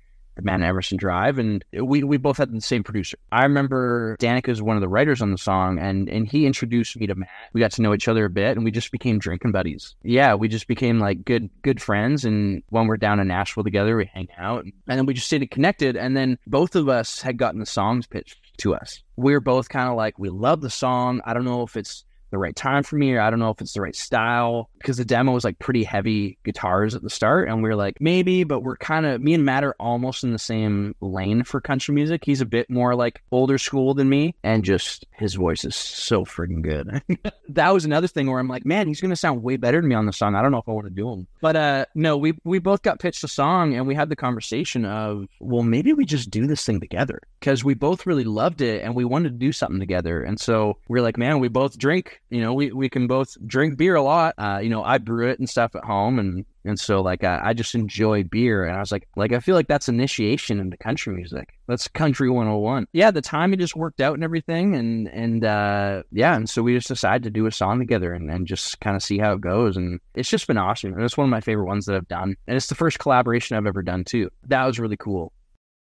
Mount 0.44 0.64
Emerson 0.64 0.98
Drive, 0.98 1.38
and 1.40 1.64
we 1.74 2.04
we 2.04 2.18
both 2.18 2.38
had 2.38 2.52
the 2.52 2.62
same 2.62 2.84
producer. 2.84 3.18
I 3.32 3.44
remember 3.44 4.18
Danick 4.20 4.48
is 4.48 4.62
one 4.62 4.78
of 4.78 4.82
the 4.82 4.88
writers 4.88 5.22
on 5.22 5.32
the 5.32 5.38
song, 5.38 5.80
and 5.80 6.10
and 6.10 6.28
he 6.28 6.46
introduced 6.46 6.98
me 6.98 7.08
to 7.08 7.16
Matt. 7.16 7.30
We 7.54 7.62
got 7.62 7.72
to 7.74 7.82
know 7.82 7.94
each 7.94 8.08
other 8.08 8.26
a 8.26 8.30
bit, 8.30 8.56
and 8.58 8.64
we 8.64 8.72
just 8.72 8.92
became 8.92 9.20
drinking 9.20 9.52
buddies. 9.52 9.96
Yeah, 10.04 10.36
we 10.36 10.48
just 10.48 10.68
became 10.68 11.00
like 11.00 11.26
good 11.26 11.50
good 11.62 11.82
friends. 11.82 12.26
And 12.26 12.64
when 12.70 12.88
we're 12.88 12.98
down 12.98 13.20
in 13.20 13.28
Nashville 13.28 13.64
together, 13.64 13.98
we 13.98 14.10
hang 14.14 14.28
out, 14.38 14.64
and 14.64 14.74
then 14.88 15.06
we 15.06 15.14
just 15.14 15.28
stayed 15.28 15.50
connected. 15.52 15.96
And 15.96 16.16
then 16.16 16.38
both 16.48 16.76
of 16.76 16.90
us 16.90 17.22
had 17.22 17.38
gotten 17.38 17.60
the 17.60 17.66
songs 17.66 18.08
pitched 18.08 18.38
to 18.60 18.76
us. 18.76 19.02
We're 19.16 19.40
both 19.40 19.70
kind 19.70 19.90
of 19.90 19.96
like, 19.96 20.20
we 20.20 20.30
love 20.30 20.62
the 20.62 20.70
song. 20.70 21.22
I 21.26 21.34
don't 21.34 21.46
know 21.46 21.64
if 21.64 21.76
it's 21.76 22.06
the 22.32 22.38
right 22.38 22.56
time 22.56 22.84
for 22.84 22.96
me 22.96 23.14
or 23.14 23.22
I 23.22 23.30
don't 23.30 23.40
know 23.40 23.50
if 23.50 23.62
it's 23.62 23.74
the 23.74 23.82
right 23.82 23.96
style 23.96 24.70
because 24.80 24.98
the 24.98 25.06
demo 25.06 25.34
was 25.34 25.44
like 25.44 25.60
pretty 25.60 25.84
heavy 25.84 26.38
guitars 26.44 26.96
at 26.96 27.02
the 27.02 27.10
start 27.10 27.48
and 27.50 27.64
we 27.64 27.70
are 27.70 27.76
like 27.76 28.00
maybe 28.00 28.44
but 28.44 28.62
we're 28.62 28.78
kind 28.78 29.06
of 29.06 29.22
me 29.22 29.34
and 29.34 29.44
Matt 29.44 29.64
are 29.64 29.76
almost 29.80 30.24
in 30.24 30.32
the 30.32 30.40
same 30.40 30.96
lane 31.02 31.44
for 31.44 31.60
country 31.60 31.94
music. 31.96 32.24
He's 32.24 32.42
a 32.42 32.46
bit 32.46 32.70
more 32.70 32.96
like 32.96 33.22
older 33.32 33.58
school 33.58 33.94
than 33.94 34.10
me 34.10 34.36
and 34.44 34.64
just 34.64 35.06
his 35.12 35.36
voice 35.36 35.66
is 35.66 35.76
so 35.76 36.26
freaking 36.26 36.62
good. 36.62 37.02
That 37.50 37.74
was 37.74 37.84
another 37.84 38.08
thing 38.08 38.30
where 38.30 38.40
I'm 38.40 38.48
like 38.48 38.66
man 38.66 38.88
he's 38.88 39.02
gonna 39.02 39.16
sound 39.16 39.42
way 39.42 39.58
better 39.58 39.82
than 39.82 39.90
me 39.90 39.96
on 39.96 40.06
the 40.06 40.14
song. 40.14 40.36
I 40.36 40.42
don't 40.42 40.52
know 40.52 40.60
if 40.60 40.70
I 40.70 40.72
want 40.72 40.86
to 40.86 40.94
do 40.94 41.12
him. 41.12 41.28
But 41.42 41.56
uh 41.56 41.86
no 41.96 42.16
we 42.16 42.34
we 42.44 42.60
both 42.60 42.84
got 42.84 43.00
pitched 43.00 43.24
a 43.24 43.28
song 43.28 43.74
and 43.74 43.88
we 43.88 43.96
had 43.96 44.10
the 44.10 44.16
conversation 44.16 44.86
of 44.86 45.26
well 45.40 45.64
maybe 45.64 45.94
we 45.94 46.06
just 46.06 46.30
do 46.30 46.46
this 46.46 46.64
thing 46.64 46.80
together. 46.80 47.22
Because 47.40 47.64
we 47.64 47.74
both 47.74 48.06
really 48.06 48.24
loved 48.24 48.62
it 48.62 48.84
and 48.84 48.96
we 48.96 49.04
wanted 49.04 49.30
to 49.30 49.38
do 49.38 49.52
something 49.52 49.80
together 49.80 50.24
and 50.24 50.40
so 50.40 50.78
we 50.88 51.00
we're 51.00 51.04
like 51.04 51.18
man 51.18 51.40
we 51.40 51.48
both 51.48 51.78
drink 51.78 52.22
you 52.30 52.42
know 52.42 52.54
we, 52.54 52.72
we 52.72 52.90
can 52.90 53.08
both 53.08 53.38
drink 53.48 53.78
beer 53.78 53.96
a 53.96 54.02
lot 54.02 54.36
uh, 54.38 54.60
you 54.70 54.76
know, 54.76 54.84
I 54.84 55.00
brew 55.00 55.28
it 55.28 55.40
and 55.40 55.50
stuff 55.50 55.74
at 55.74 55.84
home, 55.84 56.20
and 56.20 56.46
and 56.64 56.80
so 56.80 57.02
like 57.02 57.24
I, 57.24 57.40
I 57.44 57.54
just 57.54 57.74
enjoy 57.74 58.24
beer, 58.24 58.66
and 58.66 58.78
I 58.78 58.80
was 58.80 58.92
like, 58.92 59.08
like 59.16 59.34
I 59.34 59.40
feel 59.40 59.56
like 59.56 59.66
that's 59.66 59.90
initiation 59.90 60.60
into 60.60 60.78
country 60.78 61.16
music. 61.16 61.50
That's 61.68 61.88
country 61.88 62.30
101. 62.30 62.86
Yeah, 62.94 63.10
the 63.10 63.20
time 63.20 63.52
it 63.52 63.58
just 63.58 63.76
worked 63.76 64.00
out 64.00 64.14
and 64.14 64.24
everything, 64.24 64.76
and 64.76 65.08
and 65.08 65.44
uh, 65.44 66.04
yeah, 66.12 66.36
and 66.36 66.48
so 66.48 66.62
we 66.62 66.76
just 66.76 66.88
decided 66.88 67.24
to 67.24 67.32
do 67.32 67.48
a 67.48 67.52
song 67.52 67.80
together 67.80 68.14
and, 68.14 68.30
and 68.30 68.46
just 68.46 68.80
kind 68.80 68.96
of 68.96 69.02
see 69.02 69.18
how 69.18 69.34
it 69.34 69.42
goes, 69.42 69.76
and 69.76 70.00
it's 70.14 70.30
just 70.30 70.46
been 70.46 70.60
awesome. 70.60 70.94
And 70.94 71.02
it's 71.02 71.18
one 71.18 71.26
of 71.26 71.32
my 71.32 71.42
favorite 71.42 71.66
ones 71.66 71.88
that 71.88 71.96
I've 71.96 72.08
done, 72.08 72.36
and 72.46 72.56
it's 72.56 72.68
the 72.68 72.76
first 72.76 73.00
collaboration 73.00 73.58
I've 73.58 73.66
ever 73.66 73.82
done 73.82 74.04
too. 74.04 74.30
That 74.50 74.68
was 74.68 74.78
really 74.78 74.98
cool. 74.98 75.34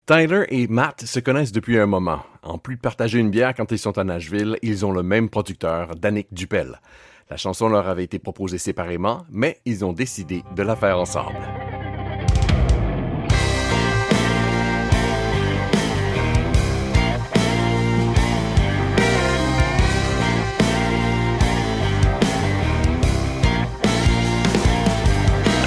Tyler 0.07 0.47
et 0.49 0.67
Matt 0.67 1.05
se 1.05 1.19
connaissent 1.19 1.51
depuis 1.51 1.77
un 1.77 1.85
moment. 1.85 2.23
En 2.41 2.57
plus 2.57 2.77
de 2.77 2.81
partager 2.81 3.19
une 3.19 3.29
bière 3.29 3.53
quand 3.53 3.71
ils 3.71 3.77
sont 3.77 3.99
à 3.99 4.03
Nashville, 4.03 4.57
ils 4.63 4.83
ont 4.83 4.91
le 4.91 5.03
même 5.03 5.29
producteur, 5.29 5.95
Danick 5.95 6.33
Dupelle. 6.33 6.79
La 7.31 7.37
chanson 7.37 7.69
leur 7.69 7.87
avait 7.87 8.05
été 8.05 8.17
proposée 8.17 8.57
séparément, 8.57 9.23
mais 9.29 9.61
ils 9.63 9.85
ont 9.85 9.93
décidé 9.93 10.43
de 10.55 10.63
la 10.63 10.75
faire 10.75 10.97
ensemble. 10.97 11.37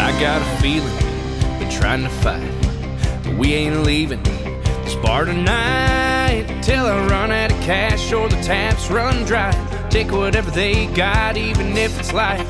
I 0.00 0.10
got 0.18 0.42
a 0.42 0.60
feeling, 0.60 0.82
been 1.60 1.70
trying 1.70 2.02
to 2.02 2.10
fight, 2.10 2.42
but 3.22 3.38
we 3.38 3.54
ain't 3.54 3.84
leaving 3.84 4.20
this 4.84 4.96
bar 4.96 5.26
tonight 5.26 6.44
till 6.60 6.84
I 6.84 7.06
run 7.06 7.30
out 7.30 7.52
of 7.52 7.60
cash 7.60 8.12
or 8.12 8.28
the 8.28 8.42
taps 8.42 8.90
run 8.90 9.24
dry. 9.26 9.52
Take 9.92 10.10
whatever 10.10 10.50
they 10.50 10.86
got, 10.86 11.36
even 11.36 11.76
if 11.76 12.00
it's 12.00 12.14
life. 12.14 12.46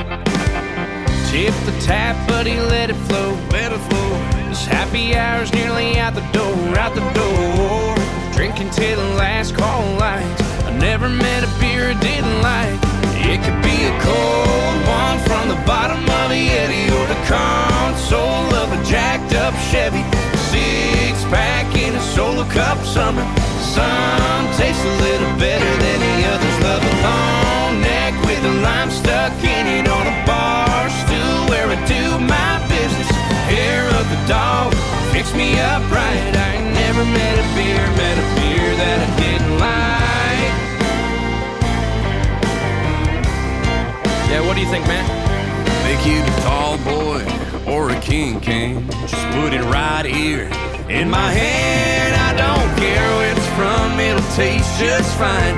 Tip 1.29 1.53
the 1.67 1.77
tap, 1.81 2.15
buddy, 2.29 2.55
let 2.61 2.89
it 2.89 2.95
flow, 2.95 3.33
let 3.51 3.73
it 3.73 3.81
flow. 3.91 4.11
This 4.49 4.65
happy 4.65 5.17
hour's 5.17 5.53
nearly 5.53 5.99
out 5.99 6.15
the 6.15 6.21
door, 6.31 6.79
out 6.79 6.95
the 6.95 7.01
door. 7.19 7.97
Drinking 8.33 8.71
till 8.71 8.97
the 8.97 9.15
last 9.17 9.57
call 9.57 9.83
lights. 9.99 10.41
I 10.63 10.79
never 10.79 11.09
met 11.09 11.43
a 11.43 11.49
beer 11.59 11.91
I 11.91 11.99
didn't 11.99 12.43
like. 12.43 12.79
It 13.27 13.43
could 13.43 13.61
be 13.61 13.91
a 13.91 13.95
cold 14.07 14.79
one 14.87 15.19
from 15.27 15.49
the 15.49 15.61
bottom 15.67 15.99
of 15.99 16.31
the 16.31 16.39
Yeti 16.39 16.95
or 16.95 17.07
the 17.11 17.21
console 17.27 18.55
of 18.55 18.71
a 18.71 18.85
jacked 18.85 19.35
up 19.35 19.53
Chevy. 19.73 20.05
Six 20.47 21.25
pack 21.25 21.75
in 21.75 21.97
a 21.97 22.01
solo 22.15 22.45
cup 22.51 22.79
summer. 22.85 23.27
Some 23.73 24.47
taste 24.61 24.85
a 24.85 24.95
little 25.01 25.33
better 25.39 25.73
than 25.81 25.99
the 26.05 26.17
others. 26.29 26.57
Love 26.61 26.83
a 26.85 26.95
long 27.09 27.81
neck 27.81 28.13
with 28.27 28.45
a 28.45 28.55
lime 28.61 28.91
stuck 28.91 29.33
in 29.43 29.67
it 29.67 29.89
on 29.89 30.07
a 30.07 30.17
bar 30.27 30.91
stool 30.91 31.49
where 31.49 31.69
I 31.69 31.79
do 31.89 32.19
my 32.21 32.61
business. 32.69 33.09
Hair 33.49 33.89
of 33.97 34.05
the 34.13 34.21
dog 34.29 34.75
fix 35.11 35.33
me 35.35 35.59
up 35.59 35.81
right. 35.91 36.37
I 36.37 36.57
ain't 36.57 36.75
never 36.75 37.05
met 37.05 37.35
a 37.41 37.47
beer, 37.57 37.81
met 37.97 38.17
a 38.21 38.27
beer 38.37 38.69
that 38.77 38.99
I 39.07 39.11
didn't 39.25 39.57
like. 39.57 40.53
Yeah, 44.31 44.41
what 44.47 44.55
do 44.55 44.61
you 44.61 44.69
think, 44.69 44.87
man? 44.87 45.05
Make 45.89 46.05
you 46.05 46.21
a 46.21 46.41
tall 46.45 46.77
boy 46.85 47.25
or 47.67 47.91
a 47.91 48.01
king 48.01 48.39
king. 48.41 48.87
Just 49.09 49.27
put 49.37 49.55
it 49.55 49.63
right 49.65 50.05
here 50.05 50.51
in 50.89 51.09
my 51.09 51.31
hand. 51.33 52.13
I 52.29 52.31
don't 52.37 52.79
care 52.79 53.09
where 53.17 53.33
it's 53.33 53.42
from, 53.57 53.99
it'll 54.01 54.31
taste 54.35 54.79
just 54.79 55.11
fine. 55.19 55.57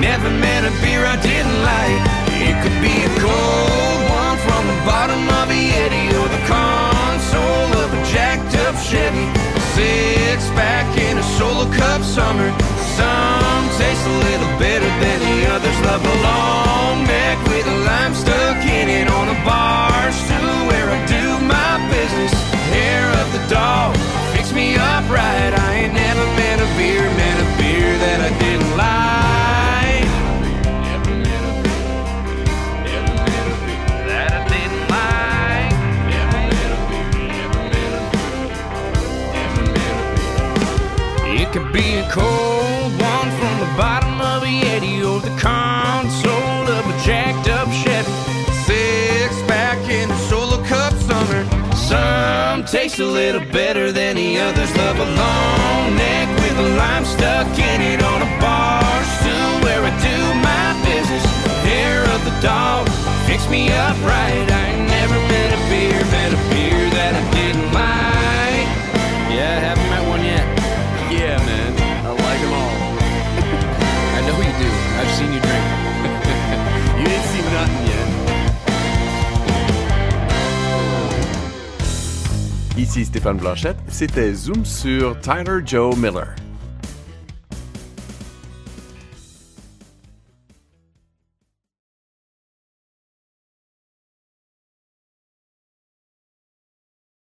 Never 0.00 0.30
met 0.30 0.64
a 0.64 0.72
beer 0.82 1.04
I 1.04 1.16
didn't 1.20 1.58
like. 1.62 2.02
It 2.42 2.54
could 2.62 2.78
be 2.82 2.94
a 3.06 3.12
cold 3.22 4.00
one 4.10 4.38
from 4.46 4.62
the 4.66 4.78
bottom 4.84 5.22
of 5.40 5.46
a 5.50 5.58
Yeti 5.58 6.04
or 6.18 6.28
the 6.28 6.42
console 6.50 7.70
of 7.82 7.88
a 7.94 8.00
jacked 8.12 8.54
up 8.66 8.74
Chevy. 8.82 9.26
Six 9.74 10.50
pack 10.58 10.86
in 10.98 11.18
a 11.18 11.26
solo 11.38 11.66
cup 11.72 12.02
summer. 12.02 12.50
Some 12.98 13.64
taste 13.78 14.04
a 14.06 14.14
little 14.28 14.52
better 14.58 14.90
than 15.02 15.18
the 15.28 15.38
others. 15.54 15.78
Love 15.88 16.02
a 16.04 16.16
long 16.22 17.04
neck 17.04 17.38
with 17.48 17.66
a 17.66 17.76
lime 17.88 18.14
stuck 18.14 18.58
in 18.64 18.88
it 18.88 19.08
on 19.08 19.26
a 19.28 19.38
bar 19.44 20.12
stool 20.12 20.58
where 20.70 20.88
I 20.90 20.98
do 21.06 21.24
my 21.46 21.72
business. 21.90 22.43
Me 24.64 24.76
up 24.76 25.04
right. 25.10 25.52
I 25.52 25.74
ain't 25.80 25.94
never 25.94 26.26
met 26.40 26.58
a 26.60 26.68
beer, 26.78 27.02
met 27.20 27.38
a 27.44 27.48
beer 27.58 27.98
that 27.98 28.20
I 28.20 28.28
didn't 28.30 28.43
Some 52.74 52.82
taste 52.82 52.98
a 52.98 53.06
little 53.06 53.40
better 53.52 53.92
than 53.92 54.16
the 54.16 54.36
others. 54.40 54.76
Love 54.76 54.98
a 54.98 55.04
long 55.04 55.94
neck 55.94 56.28
with 56.42 56.58
a 56.58 56.68
lime 56.76 57.04
stuck 57.04 57.46
in 57.56 57.80
it 57.80 58.02
on 58.02 58.20
a 58.20 58.30
bar 58.42 58.82
stool 59.14 59.62
where 59.62 59.78
I 59.78 59.94
do 60.02 60.18
my 60.42 60.74
business. 60.82 61.22
Hair 61.62 62.02
of 62.10 62.24
the 62.24 62.34
dog 62.42 62.88
fix 63.28 63.48
me 63.48 63.70
up 63.70 63.96
right. 64.02 64.50
I 64.50 64.74
ain't 64.74 64.88
never 64.90 65.14
met 65.30 65.54
a 65.54 65.60
beer, 65.70 66.02
met 66.10 66.32
a 66.34 66.40
beer 66.50 66.90
that 66.98 67.14
I 67.14 67.22
didn't 67.30 67.73
Ici 82.94 83.06
Stéphane 83.06 83.38
Blanchette, 83.38 83.76
c'était 83.88 84.32
Zoom 84.34 84.64
sur 84.64 85.18
Tyler 85.18 85.62
Joe 85.66 85.96
Miller. 85.96 86.43